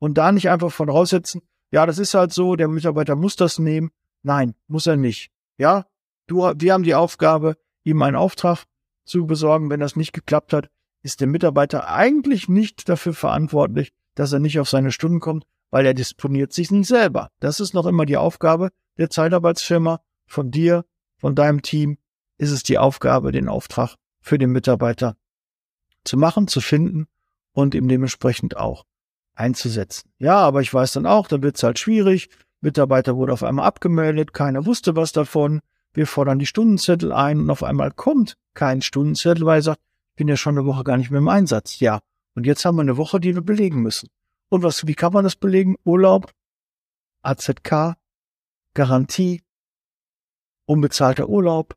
Und 0.00 0.18
da 0.18 0.32
nicht 0.32 0.50
einfach 0.50 0.72
von 0.72 0.88
raussetzen, 0.88 1.42
ja, 1.70 1.86
das 1.86 2.00
ist 2.00 2.12
halt 2.12 2.32
so, 2.32 2.56
der 2.56 2.66
Mitarbeiter 2.66 3.14
muss 3.14 3.36
das 3.36 3.60
nehmen. 3.60 3.92
Nein, 4.24 4.56
muss 4.66 4.88
er 4.88 4.96
nicht. 4.96 5.30
Ja, 5.58 5.86
du, 6.26 6.38
wir 6.56 6.72
haben 6.72 6.82
die 6.82 6.96
Aufgabe, 6.96 7.56
ihm 7.84 8.02
einen 8.02 8.16
Auftrag 8.16 8.64
zu 9.04 9.28
besorgen. 9.28 9.70
Wenn 9.70 9.78
das 9.78 9.94
nicht 9.94 10.12
geklappt 10.12 10.52
hat, 10.52 10.70
ist 11.02 11.20
der 11.20 11.28
Mitarbeiter 11.28 11.88
eigentlich 11.88 12.48
nicht 12.48 12.88
dafür 12.88 13.14
verantwortlich, 13.14 13.92
dass 14.16 14.32
er 14.32 14.40
nicht 14.40 14.58
auf 14.58 14.68
seine 14.68 14.90
Stunden 14.90 15.20
kommt, 15.20 15.46
weil 15.70 15.86
er 15.86 15.94
disponiert 15.94 16.52
sich 16.52 16.72
nicht 16.72 16.88
selber. 16.88 17.30
Das 17.38 17.60
ist 17.60 17.74
noch 17.74 17.86
immer 17.86 18.06
die 18.06 18.16
Aufgabe 18.16 18.70
der 18.98 19.08
Zeitarbeitsfirma, 19.08 20.00
von 20.26 20.50
dir, 20.50 20.84
von 21.20 21.36
deinem 21.36 21.62
Team, 21.62 21.98
ist 22.38 22.50
es 22.50 22.62
die 22.62 22.78
Aufgabe, 22.78 23.32
den 23.32 23.48
Auftrag 23.48 23.96
für 24.20 24.38
den 24.38 24.50
Mitarbeiter 24.50 25.16
zu 26.04 26.16
machen, 26.16 26.48
zu 26.48 26.60
finden 26.60 27.06
und 27.52 27.74
ihm 27.74 27.88
dementsprechend 27.88 28.56
auch 28.56 28.84
einzusetzen. 29.34 30.10
Ja, 30.18 30.38
aber 30.38 30.60
ich 30.60 30.72
weiß 30.72 30.92
dann 30.92 31.06
auch, 31.06 31.28
dann 31.28 31.42
wird 31.42 31.56
es 31.56 31.62
halt 31.62 31.78
schwierig. 31.78 32.28
Mitarbeiter 32.60 33.16
wurde 33.16 33.32
auf 33.32 33.42
einmal 33.42 33.66
abgemeldet, 33.66 34.32
keiner 34.32 34.66
wusste 34.66 34.96
was 34.96 35.12
davon. 35.12 35.60
Wir 35.92 36.06
fordern 36.06 36.38
die 36.38 36.46
Stundenzettel 36.46 37.12
ein 37.12 37.40
und 37.40 37.50
auf 37.50 37.62
einmal 37.62 37.90
kommt 37.90 38.36
kein 38.54 38.82
Stundenzettel, 38.82 39.46
weil 39.46 39.58
er 39.58 39.62
sagt, 39.62 39.80
ich 40.10 40.16
bin 40.16 40.28
ja 40.28 40.36
schon 40.36 40.58
eine 40.58 40.66
Woche 40.66 40.84
gar 40.84 40.96
nicht 40.96 41.10
mehr 41.10 41.18
im 41.18 41.28
Einsatz. 41.28 41.78
Ja, 41.80 42.00
und 42.34 42.46
jetzt 42.46 42.64
haben 42.64 42.76
wir 42.76 42.82
eine 42.82 42.96
Woche, 42.96 43.20
die 43.20 43.34
wir 43.34 43.42
belegen 43.42 43.82
müssen. 43.82 44.08
Und 44.48 44.62
was, 44.62 44.86
wie 44.86 44.94
kann 44.94 45.12
man 45.12 45.24
das 45.24 45.36
belegen? 45.36 45.76
Urlaub, 45.84 46.32
AZK, 47.22 47.96
Garantie, 48.74 49.42
unbezahlter 50.66 51.28
Urlaub, 51.28 51.74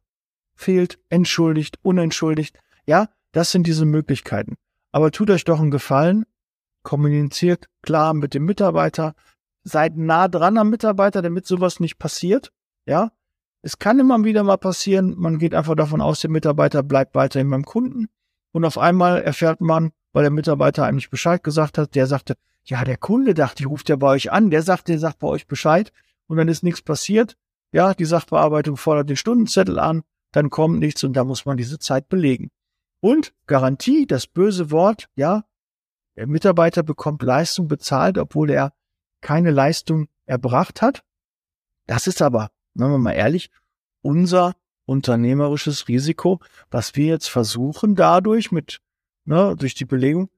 fehlt, 0.58 1.00
entschuldigt, 1.10 1.80
unentschuldigt. 1.82 2.60
Ja, 2.86 3.10
das 3.32 3.52
sind 3.52 3.68
diese 3.68 3.86
Möglichkeiten. 3.86 4.58
Aber 4.92 5.12
tut 5.12 5.30
euch 5.30 5.44
doch 5.44 5.60
einen 5.60 5.72
Gefallen, 5.72 6.26
kommuniziert 6.84 7.70
klar 7.82 8.14
mit 8.14 8.34
dem 8.34 8.46
Mitarbeiter, 8.46 9.14
seid 9.64 9.98
nah 9.98 10.28
dran 10.28 10.58
am 10.58 10.70
Mitarbeiter, 10.70 11.22
damit 11.22 11.46
sowas 11.46 11.80
nicht 11.80 12.00
passiert. 12.00 12.52
Ja, 12.86 13.12
es 13.62 13.80
kann 13.80 14.00
immer 14.00 14.24
wieder 14.24 14.44
mal 14.44 14.58
passieren, 14.58 15.16
man 15.18 15.40
geht 15.40 15.54
einfach 15.54 15.76
davon 15.76 16.02
aus, 16.02 16.22
der 16.22 16.30
Mitarbeiter 16.30 16.84
bleibt 16.84 17.16
weiterhin 17.16 17.50
beim 17.50 17.66
Kunden 17.66 18.08
und 18.52 18.66
auf 18.66 18.78
einmal 18.78 19.22
erfährt 19.22 19.62
man, 19.62 19.92
weil 20.14 20.24
der 20.24 20.32
Mitarbeiter 20.32 20.86
einem 20.86 20.96
nicht 20.96 21.10
Bescheid 21.10 21.44
gesagt 21.44 21.78
hat, 21.78 21.96
der 21.96 22.08
sagte, 22.08 22.36
ja, 22.64 22.84
der 22.84 22.98
Kunde 22.98 23.34
dachte, 23.34 23.64
ich 23.64 23.70
ruft 23.70 23.90
ja 23.90 23.96
bei 23.96 24.08
euch 24.08 24.32
an, 24.32 24.50
der 24.50 24.62
sagt, 24.62 24.88
der 24.88 25.00
sagt 25.00 25.20
bei 25.20 25.28
euch 25.28 25.48
Bescheid 25.48 25.92
und 26.28 26.38
dann 26.38 26.48
ist 26.48 26.64
nichts 26.64 26.82
passiert. 26.82 27.36
Ja, 27.72 27.94
die 27.94 28.06
Sachbearbeitung 28.06 28.78
fordert 28.78 29.10
den 29.10 29.18
Stundenzettel 29.18 29.80
an, 29.80 30.04
dann 30.32 30.50
kommt 30.50 30.80
nichts 30.80 31.04
und 31.04 31.14
da 31.14 31.24
muss 31.24 31.46
man 31.46 31.58
diese 31.58 31.80
Zeit 31.80 32.10
belegen. 32.10 32.52
Und 33.00 33.34
Garantie, 33.46 34.06
das 34.06 34.28
böse 34.28 34.72
Wort, 34.72 35.08
ja, 35.16 35.46
der 36.16 36.28
Mitarbeiter 36.28 36.84
bekommt 36.84 37.22
Leistung 37.22 37.68
bezahlt, 37.68 38.18
obwohl 38.18 38.50
er 38.50 38.74
keine 39.22 39.52
Leistung 39.52 40.08
erbracht 40.26 40.82
hat. 40.82 41.04
Das 41.86 42.08
ist 42.08 42.22
aber, 42.22 42.50
sagen 42.74 42.92
wir 42.92 42.98
mal 42.98 43.14
ehrlich, 43.14 43.50
unser 44.02 44.56
unternehmerisches 44.86 45.88
Risiko, 45.88 46.40
was 46.72 46.96
wir 46.96 47.08
jetzt 47.08 47.30
versuchen 47.30 47.96
dadurch 47.96 48.52
mit 48.52 48.80
ne, 49.26 49.56
durch 49.58 49.76
die 49.76 49.86
Belegung, 49.86 50.30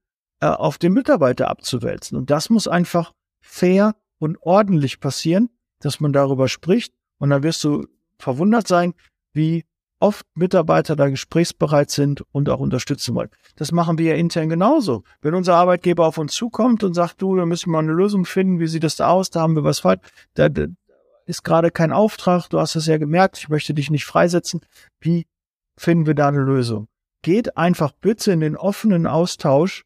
äh, 0.41 0.47
auf 0.47 0.77
den 0.77 0.93
Mitarbeiter 0.93 1.49
abzuwälzen. 1.49 2.17
Und 2.17 2.29
das 2.29 2.49
muss 2.49 2.67
einfach 2.67 3.13
fair 3.39 3.95
und 4.17 4.37
ordentlich 4.41 4.99
passieren, 4.99 5.49
dass 5.79 5.99
man 5.99 6.11
darüber 6.11 6.49
spricht. 6.49 6.93
Und 7.19 7.29
dann 7.29 7.43
wirst 7.43 7.63
du 7.63 7.87
verwundert 8.17 8.67
sein, 8.67 8.93
wie 9.33 9.65
oft 9.99 10.25
Mitarbeiter 10.35 10.95
da 10.95 11.09
gesprächsbereit 11.09 11.91
sind 11.91 12.23
und 12.31 12.49
auch 12.49 12.59
unterstützen 12.59 13.15
wollen. 13.15 13.29
Das 13.55 13.71
machen 13.71 13.97
wir 13.97 14.11
ja 14.11 14.15
intern 14.15 14.49
genauso. 14.49 15.03
Wenn 15.21 15.35
unser 15.35 15.55
Arbeitgeber 15.55 16.07
auf 16.07 16.17
uns 16.17 16.33
zukommt 16.33 16.83
und 16.83 16.93
sagt, 16.93 17.21
du, 17.21 17.35
da 17.35 17.45
müssen 17.45 17.71
wir 17.71 17.79
eine 17.79 17.91
Lösung 17.91 18.25
finden, 18.25 18.59
wie 18.59 18.67
sieht 18.67 18.83
das 18.83 18.95
da 18.95 19.09
aus, 19.09 19.29
da 19.29 19.41
haben 19.41 19.55
wir 19.55 19.63
was 19.63 19.79
falsch, 19.79 20.01
da 20.35 20.47
ist 21.25 21.43
gerade 21.43 21.71
kein 21.71 21.91
Auftrag, 21.91 22.47
du 22.49 22.59
hast 22.59 22.75
es 22.75 22.85
ja 22.85 22.97
gemerkt, 22.97 23.37
ich 23.37 23.49
möchte 23.49 23.73
dich 23.73 23.91
nicht 23.91 24.05
freisetzen. 24.05 24.61
Wie 24.99 25.27
finden 25.77 26.05
wir 26.05 26.15
da 26.15 26.29
eine 26.29 26.41
Lösung? 26.41 26.87
geht 27.21 27.57
einfach 27.57 27.91
bitte 27.91 28.31
in 28.31 28.39
den 28.39 28.55
offenen 28.55 29.05
Austausch 29.05 29.83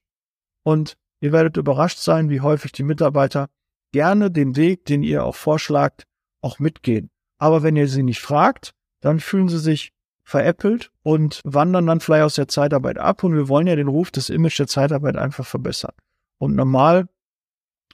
und 0.64 0.98
ihr 1.20 1.32
werdet 1.32 1.58
überrascht 1.58 2.00
sein, 2.00 2.30
wie 2.30 2.42
häufig 2.42 2.72
die 2.72 2.84
Mitarbeiter 2.84 3.50
gerne 3.92 4.32
den 4.32 4.56
Weg, 4.56 4.86
den 4.86 5.04
ihr 5.04 5.24
auch 5.24 5.36
vorschlagt, 5.36 6.04
auch 6.42 6.60
mitgehen. 6.60 7.10
Aber 7.38 7.64
wenn 7.64 7.76
ihr 7.76 7.88
sie 7.88 8.04
nicht 8.04 8.22
fragt, 8.22 8.74
dann 9.02 9.20
fühlen 9.20 9.50
sie 9.50 9.60
sich 9.60 9.93
veräppelt 10.24 10.92
und 11.04 11.42
wandern 11.44 11.86
dann 11.86 12.00
vielleicht 12.00 12.24
aus 12.24 12.36
der 12.36 12.48
Zeitarbeit 12.48 12.98
ab 12.98 13.24
und 13.24 13.36
wir 13.36 13.50
wollen 13.50 13.68
ja 13.68 13.76
den 13.76 13.88
Ruf 13.90 14.10
des 14.12 14.30
Image 14.30 14.58
der 14.60 14.68
Zeitarbeit 14.68 15.18
einfach 15.18 15.46
verbessern. 15.46 15.94
Und 16.38 16.56
normal 16.56 17.08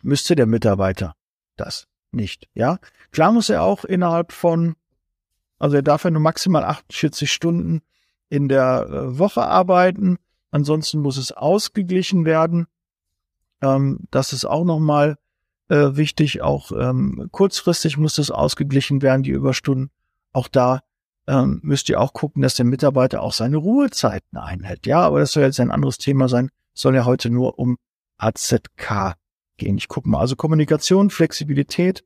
müsste 0.01 0.35
der 0.35 0.45
Mitarbeiter 0.45 1.15
das 1.57 1.87
nicht, 2.11 2.47
ja. 2.53 2.79
Klar 3.11 3.31
muss 3.31 3.49
er 3.49 3.63
auch 3.63 3.83
innerhalb 3.85 4.31
von, 4.31 4.75
also 5.57 5.75
er 5.75 5.81
darf 5.81 6.03
ja 6.03 6.11
nur 6.11 6.21
maximal 6.21 6.63
48 6.63 7.31
Stunden 7.31 7.81
in 8.29 8.47
der 8.47 8.87
äh, 8.87 9.19
Woche 9.19 9.43
arbeiten. 9.43 10.17
Ansonsten 10.51 10.99
muss 10.99 11.17
es 11.17 11.31
ausgeglichen 11.31 12.25
werden. 12.25 12.67
Ähm, 13.61 14.07
das 14.11 14.33
ist 14.33 14.45
auch 14.45 14.63
nochmal 14.63 15.17
äh, 15.69 15.95
wichtig. 15.95 16.41
Auch 16.41 16.71
ähm, 16.71 17.27
kurzfristig 17.31 17.97
muss 17.97 18.15
das 18.15 18.31
ausgeglichen 18.31 19.01
werden, 19.01 19.23
die 19.23 19.31
Überstunden. 19.31 19.91
Auch 20.31 20.47
da 20.47 20.81
ähm, 21.29 21.61
müsst 21.63 21.87
ihr 21.87 22.01
auch 22.01 22.11
gucken, 22.11 22.41
dass 22.41 22.55
der 22.55 22.65
Mitarbeiter 22.65 23.21
auch 23.21 23.31
seine 23.31 23.55
Ruhezeiten 23.55 24.37
einhält. 24.37 24.85
Ja, 24.85 25.01
aber 25.01 25.19
das 25.19 25.31
soll 25.31 25.43
jetzt 25.43 25.61
ein 25.61 25.71
anderes 25.71 25.97
Thema 25.97 26.27
sein. 26.27 26.49
Soll 26.73 26.95
ja 26.95 27.05
heute 27.05 27.29
nur 27.29 27.57
um 27.57 27.77
AZK 28.17 29.15
gehen. 29.55 29.77
Ich 29.77 29.87
gucke 29.87 30.09
mal. 30.09 30.19
Also 30.19 30.35
Kommunikation, 30.35 31.09
Flexibilität, 31.09 32.03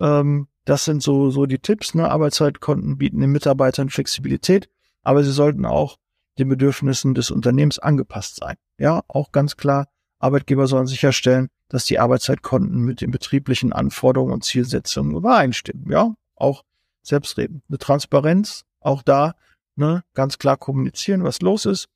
ähm, 0.00 0.48
das 0.64 0.84
sind 0.84 1.02
so, 1.02 1.30
so 1.30 1.46
die 1.46 1.58
Tipps. 1.58 1.94
Ne? 1.94 2.10
Arbeitszeitkonten 2.10 2.98
bieten 2.98 3.20
den 3.20 3.30
Mitarbeitern 3.30 3.90
Flexibilität 3.90 4.68
aber 5.02 5.22
sie 5.24 5.32
sollten 5.32 5.66
auch 5.66 5.98
den 6.38 6.48
Bedürfnissen 6.48 7.14
des 7.14 7.30
Unternehmens 7.30 7.78
angepasst 7.78 8.36
sein. 8.36 8.56
Ja, 8.78 9.02
auch 9.08 9.32
ganz 9.32 9.56
klar, 9.56 9.88
Arbeitgeber 10.18 10.66
sollen 10.66 10.86
sicherstellen, 10.86 11.48
dass 11.68 11.84
die 11.84 11.98
Arbeitszeitkonten 11.98 12.80
mit 12.80 13.00
den 13.00 13.10
betrieblichen 13.10 13.72
Anforderungen 13.72 14.32
und 14.32 14.44
Zielsetzungen 14.44 15.16
übereinstimmen. 15.16 15.90
Ja, 15.90 16.14
auch 16.36 16.62
selbstreden. 17.02 17.62
Eine 17.68 17.78
Transparenz, 17.78 18.64
auch 18.80 19.02
da, 19.02 19.34
ne, 19.76 20.04
ganz 20.14 20.38
klar 20.38 20.56
kommunizieren, 20.56 21.24
was 21.24 21.40
los 21.40 21.66
ist. 21.66 21.88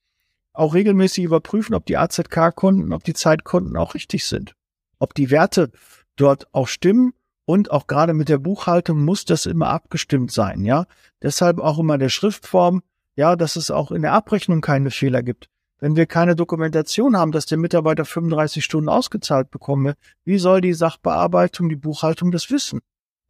Auch 0.53 0.75
regelmäßig 0.75 1.25
überprüfen, 1.25 1.75
ob 1.75 1.85
die 1.87 1.97
AZK-Konten, 1.97 2.93
ob 2.93 3.05
die 3.05 3.15
Zeitkonten 3.15 3.77
auch 3.77 3.95
richtig 3.95 4.27
sind. 4.27 4.55
Ob 4.99 5.15
die 5.15 5.31
Werte 5.31 5.71
dort 6.17 6.49
auch 6.53 6.69
stimmen 6.69 7.13
und 7.45 7.71
auch 7.71 7.87
gerade 7.87 8.15
mit 8.15 8.29
der 8.29 8.39
Buchhaltung 8.39 9.05
muss 9.05 9.25
das 9.25 9.47
immer 9.47 9.69
abgestimmt 9.69 10.33
sein, 10.33 10.65
ja. 10.65 10.87
Deshalb 11.23 11.59
auch 11.61 11.79
immer 11.79 11.99
der 11.99 12.09
Schriftform 12.09 12.83
ja, 13.17 13.35
dass 13.35 13.57
es 13.57 13.71
auch 13.71 13.91
in 13.91 14.03
der 14.03 14.13
Abrechnung 14.13 14.61
keine 14.61 14.91
Fehler 14.91 15.23
gibt. 15.23 15.49
Wenn 15.79 15.97
wir 15.97 16.07
keine 16.07 16.37
Dokumentation 16.37 17.17
haben, 17.17 17.33
dass 17.33 17.47
der 17.47 17.59
Mitarbeiter 17.59 18.05
35 18.05 18.65
Stunden 18.65 18.89
ausgezahlt 18.89 19.51
bekomme, 19.51 19.97
wie 20.25 20.39
soll 20.39 20.61
die 20.61 20.73
Sachbearbeitung, 20.73 21.69
die 21.69 21.77
Buchhaltung 21.77 22.31
das 22.31 22.51
wissen? 22.51 22.81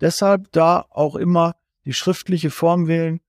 Deshalb 0.01 0.53
da 0.53 0.85
auch 0.91 1.17
immer 1.17 1.55
die 1.87 1.94
schriftliche 1.94 2.51
Form 2.51 2.87
wählen, 2.87 3.20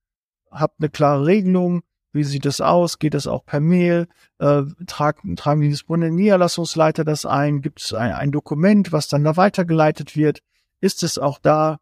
habt 0.50 0.80
eine 0.80 0.90
klare 0.90 1.24
Regelung, 1.24 1.82
wie 2.12 2.24
sieht 2.24 2.44
das 2.44 2.60
aus? 2.60 2.98
Geht 2.98 3.14
das 3.14 3.26
auch 3.26 3.44
per 3.44 3.60
Mail? 3.60 4.08
Äh, 4.38 4.62
tragen, 4.86 5.36
tragen 5.36 5.60
die 5.60 5.68
Disponenten 5.68 6.16
Niederlassungsleiter 6.16 7.04
das 7.04 7.24
ein? 7.24 7.62
Gibt 7.62 7.80
es 7.80 7.94
ein, 7.94 8.12
ein, 8.12 8.32
Dokument, 8.32 8.92
was 8.92 9.08
dann 9.08 9.24
da 9.24 9.36
weitergeleitet 9.36 10.16
wird? 10.16 10.40
Ist 10.80 11.02
es 11.02 11.18
auch 11.18 11.38
da? 11.38 11.78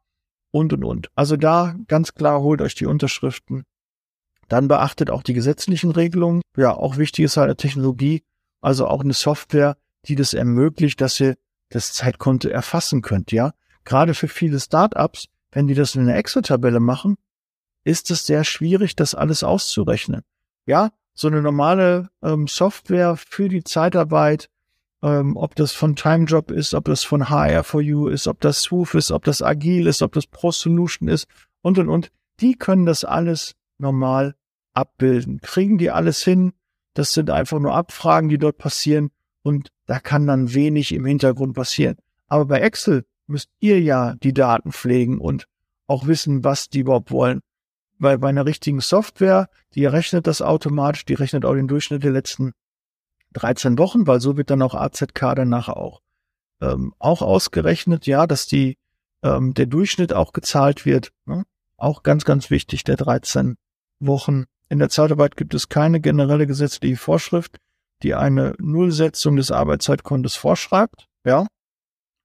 Und, 0.50 0.72
und, 0.72 0.84
und. 0.84 1.10
Also 1.14 1.36
da 1.36 1.74
ganz 1.86 2.14
klar 2.14 2.40
holt 2.40 2.60
euch 2.60 2.74
die 2.74 2.86
Unterschriften 2.86 3.64
dann 4.48 4.68
beachtet 4.68 5.10
auch 5.10 5.22
die 5.22 5.34
gesetzlichen 5.34 5.90
Regelungen. 5.90 6.42
Ja, 6.56 6.74
auch 6.74 6.96
wichtig 6.96 7.24
ist 7.24 7.36
halt 7.36 7.46
eine 7.46 7.56
Technologie, 7.56 8.22
also 8.60 8.86
auch 8.86 9.00
eine 9.00 9.12
Software, 9.12 9.76
die 10.06 10.14
das 10.14 10.34
ermöglicht, 10.34 11.00
dass 11.00 11.20
ihr 11.20 11.36
das 11.70 11.92
Zeitkonto 11.92 12.48
erfassen 12.48 13.02
könnt, 13.02 13.32
ja. 13.32 13.52
Gerade 13.84 14.14
für 14.14 14.28
viele 14.28 14.60
Startups, 14.60 15.26
wenn 15.56 15.66
die 15.66 15.74
das 15.74 15.94
in 15.94 16.02
einer 16.02 16.16
Excel-Tabelle 16.16 16.80
machen, 16.80 17.16
ist 17.82 18.10
es 18.10 18.26
sehr 18.26 18.44
schwierig, 18.44 18.94
das 18.94 19.14
alles 19.14 19.42
auszurechnen. 19.42 20.20
Ja, 20.66 20.90
so 21.14 21.28
eine 21.28 21.40
normale 21.40 22.10
ähm, 22.22 22.46
Software 22.46 23.16
für 23.16 23.48
die 23.48 23.64
Zeitarbeit, 23.64 24.50
ähm, 25.02 25.34
ob 25.34 25.54
das 25.54 25.72
von 25.72 25.96
TimeJob 25.96 26.50
ist, 26.50 26.74
ob 26.74 26.84
das 26.84 27.04
von 27.04 27.24
HR4U 27.24 28.10
ist, 28.10 28.28
ob 28.28 28.38
das 28.42 28.60
Swoof 28.60 28.92
ist, 28.92 29.10
ob 29.10 29.24
das 29.24 29.40
Agil 29.40 29.86
ist, 29.86 30.02
ob 30.02 30.12
das 30.12 30.26
Pro 30.26 30.52
Solution 30.52 31.08
ist 31.08 31.26
und 31.62 31.78
und 31.78 31.88
und, 31.88 32.10
die 32.40 32.56
können 32.56 32.84
das 32.84 33.04
alles 33.06 33.54
normal 33.78 34.34
abbilden. 34.74 35.40
Kriegen 35.40 35.78
die 35.78 35.90
alles 35.90 36.22
hin? 36.22 36.52
Das 36.92 37.14
sind 37.14 37.30
einfach 37.30 37.60
nur 37.60 37.74
Abfragen, 37.74 38.28
die 38.28 38.36
dort 38.36 38.58
passieren 38.58 39.10
und 39.42 39.72
da 39.86 40.00
kann 40.00 40.26
dann 40.26 40.52
wenig 40.52 40.92
im 40.92 41.06
Hintergrund 41.06 41.54
passieren. 41.54 41.96
Aber 42.26 42.44
bei 42.44 42.60
Excel 42.60 43.06
müsst 43.26 43.50
ihr 43.60 43.80
ja 43.80 44.14
die 44.14 44.32
Daten 44.32 44.72
pflegen 44.72 45.18
und 45.18 45.46
auch 45.86 46.06
wissen, 46.06 46.44
was 46.44 46.68
die 46.68 46.80
überhaupt 46.80 47.10
wollen. 47.10 47.40
Weil 47.98 48.18
bei 48.18 48.28
einer 48.28 48.44
richtigen 48.44 48.80
Software, 48.80 49.48
die 49.74 49.86
rechnet 49.86 50.26
das 50.26 50.42
automatisch, 50.42 51.04
die 51.04 51.14
rechnet 51.14 51.44
auch 51.44 51.54
den 51.54 51.68
Durchschnitt 51.68 52.04
der 52.04 52.12
letzten 52.12 52.52
13 53.32 53.78
Wochen, 53.78 54.06
weil 54.06 54.20
so 54.20 54.36
wird 54.36 54.50
dann 54.50 54.62
auch 54.62 54.74
AZK 54.74 55.34
danach 55.34 55.68
auch, 55.68 56.02
ähm, 56.60 56.94
auch 56.98 57.22
ausgerechnet, 57.22 58.06
ja, 58.06 58.26
dass 58.26 58.46
die, 58.46 58.76
ähm, 59.22 59.54
der 59.54 59.66
Durchschnitt 59.66 60.12
auch 60.12 60.32
gezahlt 60.32 60.84
wird. 60.84 61.12
Ne? 61.24 61.44
Auch 61.76 62.02
ganz, 62.02 62.24
ganz 62.24 62.50
wichtig, 62.50 62.84
der 62.84 62.96
13 62.96 63.56
Wochen. 64.00 64.44
In 64.68 64.78
der 64.78 64.88
Zeitarbeit 64.88 65.36
gibt 65.36 65.54
es 65.54 65.68
keine 65.68 66.00
generelle 66.00 66.46
gesetzliche 66.46 66.96
Vorschrift, 66.96 67.58
die 68.02 68.14
eine 68.14 68.54
Nullsetzung 68.58 69.36
des 69.36 69.50
Arbeitszeitkontos 69.50 70.36
vorschreibt, 70.36 71.06
ja. 71.24 71.46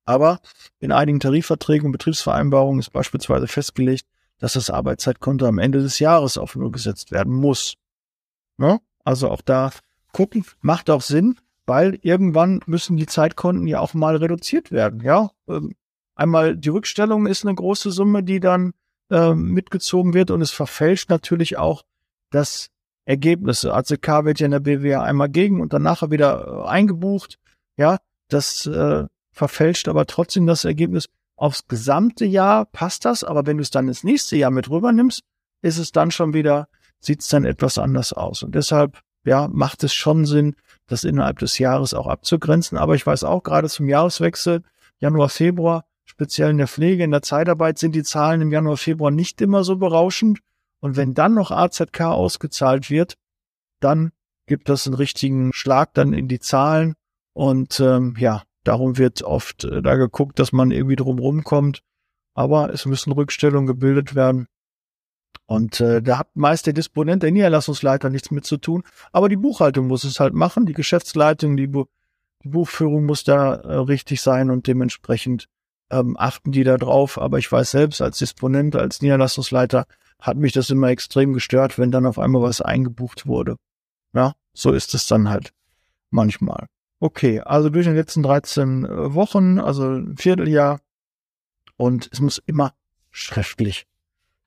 Aber 0.04 0.40
in 0.80 0.92
einigen 0.92 1.20
Tarifverträgen 1.20 1.86
und 1.86 1.92
Betriebsvereinbarungen 1.92 2.80
ist 2.80 2.90
beispielsweise 2.90 3.46
festgelegt, 3.46 4.06
dass 4.38 4.54
das 4.54 4.70
Arbeitszeitkonto 4.70 5.46
am 5.46 5.58
Ende 5.58 5.80
des 5.80 5.98
Jahres 6.00 6.36
auf 6.36 6.56
Null 6.56 6.72
gesetzt 6.72 7.12
werden 7.12 7.32
muss. 7.32 7.74
Ne? 8.56 8.80
Also 9.04 9.30
auch 9.30 9.40
da 9.40 9.70
gucken, 10.12 10.44
macht 10.60 10.90
auch 10.90 11.02
Sinn, 11.02 11.36
weil 11.66 11.98
irgendwann 12.02 12.60
müssen 12.66 12.96
die 12.96 13.06
Zeitkonten 13.06 13.66
ja 13.66 13.80
auch 13.80 13.94
mal 13.94 14.16
reduziert 14.16 14.72
werden. 14.72 15.00
Ja, 15.00 15.30
ähm, 15.48 15.74
einmal 16.14 16.56
die 16.56 16.68
Rückstellung 16.68 17.26
ist 17.26 17.44
eine 17.44 17.54
große 17.54 17.90
Summe, 17.92 18.22
die 18.22 18.40
dann 18.40 18.72
äh, 19.10 19.34
mitgezogen 19.34 20.14
wird 20.14 20.30
und 20.30 20.42
es 20.42 20.50
verfälscht 20.50 21.08
natürlich 21.08 21.56
auch 21.58 21.84
das 22.30 22.70
Ergebnisse. 23.04 23.74
ACK 23.74 24.24
wird 24.24 24.40
ja 24.40 24.46
in 24.46 24.52
der 24.52 24.60
BWA 24.60 25.02
einmal 25.02 25.28
gegen 25.28 25.60
und 25.60 25.72
dann 25.72 25.82
nachher 25.82 26.10
wieder 26.10 26.64
äh, 26.64 26.68
eingebucht. 26.68 27.38
Ja, 27.76 27.98
das 28.28 28.66
äh, 28.66 29.04
verfälscht 29.32 29.88
aber 29.88 30.06
trotzdem 30.06 30.46
das 30.46 30.64
Ergebnis. 30.64 31.08
Aufs 31.36 31.66
gesamte 31.66 32.24
Jahr 32.24 32.66
passt 32.66 33.04
das, 33.04 33.24
aber 33.24 33.46
wenn 33.46 33.56
du 33.56 33.62
es 33.62 33.70
dann 33.70 33.88
ins 33.88 34.04
nächste 34.04 34.36
Jahr 34.36 34.50
mit 34.50 34.70
rübernimmst, 34.70 35.22
ist 35.62 35.78
es 35.78 35.90
dann 35.92 36.10
schon 36.10 36.34
wieder, 36.34 36.68
sieht 37.00 37.20
es 37.20 37.28
dann 37.28 37.44
etwas 37.44 37.78
anders 37.78 38.12
aus. 38.12 38.42
Und 38.42 38.54
deshalb, 38.54 39.00
ja, 39.24 39.48
macht 39.48 39.82
es 39.82 39.94
schon 39.94 40.26
Sinn, 40.26 40.54
das 40.86 41.04
innerhalb 41.04 41.38
des 41.38 41.58
Jahres 41.58 41.94
auch 41.94 42.06
abzugrenzen. 42.06 42.78
Aber 42.78 42.94
ich 42.94 43.06
weiß 43.06 43.24
auch 43.24 43.42
gerade 43.42 43.68
zum 43.68 43.88
Jahreswechsel, 43.88 44.62
Januar, 44.98 45.28
Februar, 45.28 45.84
speziell 46.04 46.50
in 46.50 46.58
der 46.58 46.68
Pflege, 46.68 47.02
in 47.02 47.10
der 47.10 47.22
Zeitarbeit 47.22 47.78
sind 47.78 47.94
die 47.94 48.02
Zahlen 48.02 48.40
im 48.40 48.52
Januar, 48.52 48.76
Februar 48.76 49.10
nicht 49.10 49.40
immer 49.40 49.64
so 49.64 49.76
berauschend. 49.76 50.40
Und 50.80 50.96
wenn 50.96 51.14
dann 51.14 51.34
noch 51.34 51.50
AZK 51.50 52.00
ausgezahlt 52.02 52.90
wird, 52.90 53.14
dann 53.80 54.12
gibt 54.46 54.68
das 54.68 54.86
einen 54.86 54.94
richtigen 54.94 55.52
Schlag 55.52 55.94
dann 55.94 56.12
in 56.12 56.28
die 56.28 56.40
Zahlen. 56.40 56.94
Und 57.32 57.80
ähm, 57.80 58.14
ja, 58.18 58.42
darum 58.64 58.98
wird 58.98 59.22
oft 59.22 59.64
äh, 59.64 59.82
da 59.82 59.96
geguckt, 59.96 60.38
dass 60.38 60.52
man 60.52 60.70
irgendwie 60.70 60.96
drum 60.96 61.44
kommt. 61.44 61.82
Aber 62.34 62.72
es 62.72 62.86
müssen 62.86 63.12
Rückstellungen 63.12 63.66
gebildet 63.66 64.14
werden. 64.14 64.46
Und 65.46 65.80
äh, 65.80 66.02
da 66.02 66.18
hat 66.18 66.34
meist 66.34 66.66
der 66.66 66.72
Disponent, 66.72 67.22
der 67.22 67.30
Niederlassungsleiter 67.30 68.08
nichts 68.08 68.30
mit 68.30 68.46
zu 68.46 68.56
tun. 68.56 68.84
Aber 69.12 69.28
die 69.28 69.36
Buchhaltung 69.36 69.86
muss 69.86 70.04
es 70.04 70.20
halt 70.20 70.34
machen. 70.34 70.66
Die 70.66 70.72
Geschäftsleitung, 70.72 71.56
die, 71.56 71.66
Bu 71.66 71.86
die 72.44 72.48
Buchführung 72.48 73.04
muss 73.04 73.22
da 73.24 73.54
äh, 73.54 73.74
richtig 73.74 74.20
sein 74.20 74.50
und 74.50 74.66
dementsprechend 74.66 75.48
ähm, 75.90 76.16
achten 76.18 76.52
die 76.52 76.64
da 76.64 76.78
drauf. 76.78 77.18
Aber 77.18 77.38
ich 77.38 77.50
weiß 77.50 77.70
selbst 77.70 78.00
als 78.00 78.18
Disponent, 78.18 78.76
als 78.76 79.02
Niederlassungsleiter, 79.02 79.86
hat 80.20 80.36
mich 80.36 80.52
das 80.52 80.70
immer 80.70 80.88
extrem 80.88 81.32
gestört, 81.32 81.78
wenn 81.78 81.90
dann 81.90 82.06
auf 82.06 82.18
einmal 82.18 82.42
was 82.42 82.60
eingebucht 82.60 83.26
wurde. 83.26 83.56
Ja, 84.14 84.34
so 84.54 84.72
ist 84.72 84.94
es 84.94 85.06
dann 85.06 85.28
halt 85.28 85.52
manchmal. 86.10 86.66
Okay, 87.02 87.40
also 87.40 87.68
durch 87.68 87.86
die 87.86 87.92
letzten 87.92 88.22
13 88.22 88.84
äh, 88.84 89.12
Wochen, 89.12 89.58
also 89.58 89.90
ein 89.90 90.16
Vierteljahr. 90.16 90.78
Und 91.76 92.08
es 92.12 92.20
muss 92.20 92.40
immer 92.46 92.74
schriftlich 93.10 93.88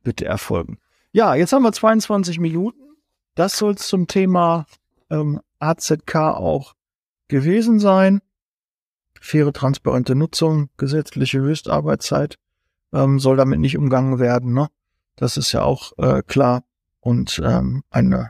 bitte 0.03 0.23
erfolgen. 0.23 0.79
Ja, 1.11 1.35
jetzt 1.35 1.51
haben 1.51 1.63
wir 1.63 1.73
22 1.73 2.39
Minuten. 2.39 2.79
Das 3.33 3.57
soll 3.57 3.77
zum 3.77 4.07
Thema 4.07 4.67
ähm, 5.09 5.41
AZK 5.59 6.15
auch 6.15 6.75
gewesen 7.27 7.81
sein. 7.81 8.21
Faire, 9.19 9.51
transparente 9.51 10.15
Nutzung, 10.15 10.69
gesetzliche 10.77 11.39
Höchstarbeitszeit 11.39 12.37
ähm, 12.93 13.19
soll 13.19 13.35
damit 13.35 13.59
nicht 13.59 13.77
umgangen 13.77 14.17
werden. 14.17 14.53
Ne? 14.53 14.69
Das 15.17 15.35
ist 15.35 15.51
ja 15.51 15.63
auch 15.63 15.91
äh, 15.97 16.23
klar. 16.23 16.63
Und 17.01 17.37
ähm, 17.43 17.83
eine 17.89 18.29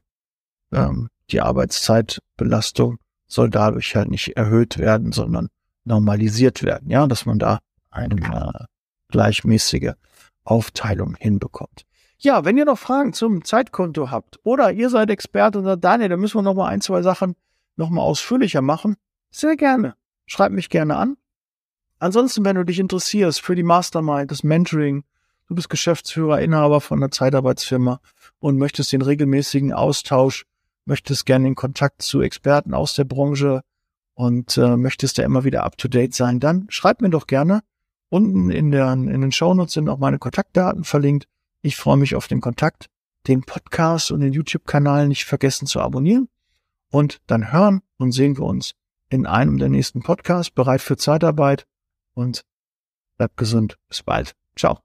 ähm, 0.71 1.09
die 1.29 1.41
Arbeitszeitbelastung 1.41 2.97
soll 3.27 3.49
dadurch 3.49 3.95
halt 3.95 4.09
nicht 4.09 4.37
erhöht 4.37 4.77
werden, 4.77 5.11
sondern 5.11 5.47
normalisiert 5.83 6.63
werden. 6.63 6.89
Ja, 6.89 7.07
dass 7.07 7.25
man 7.25 7.39
da 7.39 7.59
eine 7.89 8.15
äh, 8.15 8.65
gleichmäßige 9.09 9.93
Aufteilung 10.43 11.15
hinbekommt. 11.17 11.85
Ja, 12.17 12.45
wenn 12.45 12.57
ihr 12.57 12.65
noch 12.65 12.79
Fragen 12.79 13.13
zum 13.13 13.43
Zeitkonto 13.43 14.09
habt 14.09 14.39
oder 14.43 14.71
ihr 14.71 14.89
seid 14.89 15.09
Experte 15.09 15.59
und 15.59 15.65
sagt, 15.65 15.83
Daniel, 15.83 16.09
da 16.09 16.17
müssen 16.17 16.37
wir 16.37 16.41
noch 16.41 16.53
mal 16.53 16.67
ein, 16.67 16.81
zwei 16.81 17.01
Sachen 17.01 17.35
noch 17.75 17.89
mal 17.89 18.01
ausführlicher 18.01 18.61
machen, 18.61 18.95
sehr 19.31 19.57
gerne. 19.57 19.95
Schreibt 20.25 20.55
mich 20.55 20.69
gerne 20.69 20.95
an. 20.95 21.17
Ansonsten, 21.99 22.45
wenn 22.45 22.55
du 22.55 22.63
dich 22.63 22.79
interessierst 22.79 23.41
für 23.41 23.55
die 23.55 23.63
Mastermind, 23.63 24.31
das 24.31 24.43
Mentoring, 24.43 25.03
du 25.47 25.55
bist 25.55 25.69
Geschäftsführer, 25.69 26.41
Inhaber 26.41 26.81
von 26.81 26.99
einer 26.99 27.11
Zeitarbeitsfirma 27.11 27.99
und 28.39 28.57
möchtest 28.57 28.91
den 28.91 29.01
regelmäßigen 29.01 29.73
Austausch, 29.73 30.45
möchtest 30.85 31.25
gerne 31.25 31.47
in 31.47 31.55
Kontakt 31.55 32.01
zu 32.01 32.21
Experten 32.21 32.73
aus 32.73 32.95
der 32.95 33.03
Branche 33.03 33.61
und 34.13 34.57
äh, 34.57 34.77
möchtest 34.77 35.17
da 35.17 35.23
immer 35.23 35.43
wieder 35.43 35.63
up 35.63 35.77
to 35.77 35.87
date 35.87 36.13
sein, 36.13 36.39
dann 36.39 36.65
schreib 36.69 37.01
mir 37.01 37.09
doch 37.09 37.27
gerne. 37.27 37.61
Unten 38.09 38.49
in, 38.49 38.71
der, 38.71 38.93
in 38.93 39.21
den 39.21 39.31
Shownotes 39.31 39.73
sind 39.73 39.89
auch 39.89 39.97
meine 39.97 40.19
Kontaktdaten 40.19 40.83
verlinkt. 40.83 41.27
Ich 41.61 41.75
freue 41.75 41.97
mich 41.97 42.15
auf 42.15 42.27
den 42.27 42.39
Kontakt, 42.39 42.87
den 43.27 43.41
Podcast 43.41 44.11
und 44.11 44.21
den 44.21 44.31
YouTube-Kanal 44.31 45.07
nicht 45.07 45.25
vergessen 45.25 45.65
zu 45.65 45.81
abonnieren. 45.81 46.29
Und 46.91 47.19
dann 47.27 47.51
hören 47.51 47.81
und 47.97 48.11
sehen 48.11 48.37
wir 48.37 48.45
uns 48.45 48.73
in 49.09 49.25
einem 49.25 49.57
der 49.57 49.69
nächsten 49.69 50.01
Podcasts, 50.01 50.51
bereit 50.51 50.81
für 50.81 50.97
Zeitarbeit 50.97 51.65
und 52.13 52.45
bleibt 53.17 53.37
gesund. 53.37 53.77
Bis 53.89 54.03
bald. 54.03 54.35
Ciao. 54.55 54.84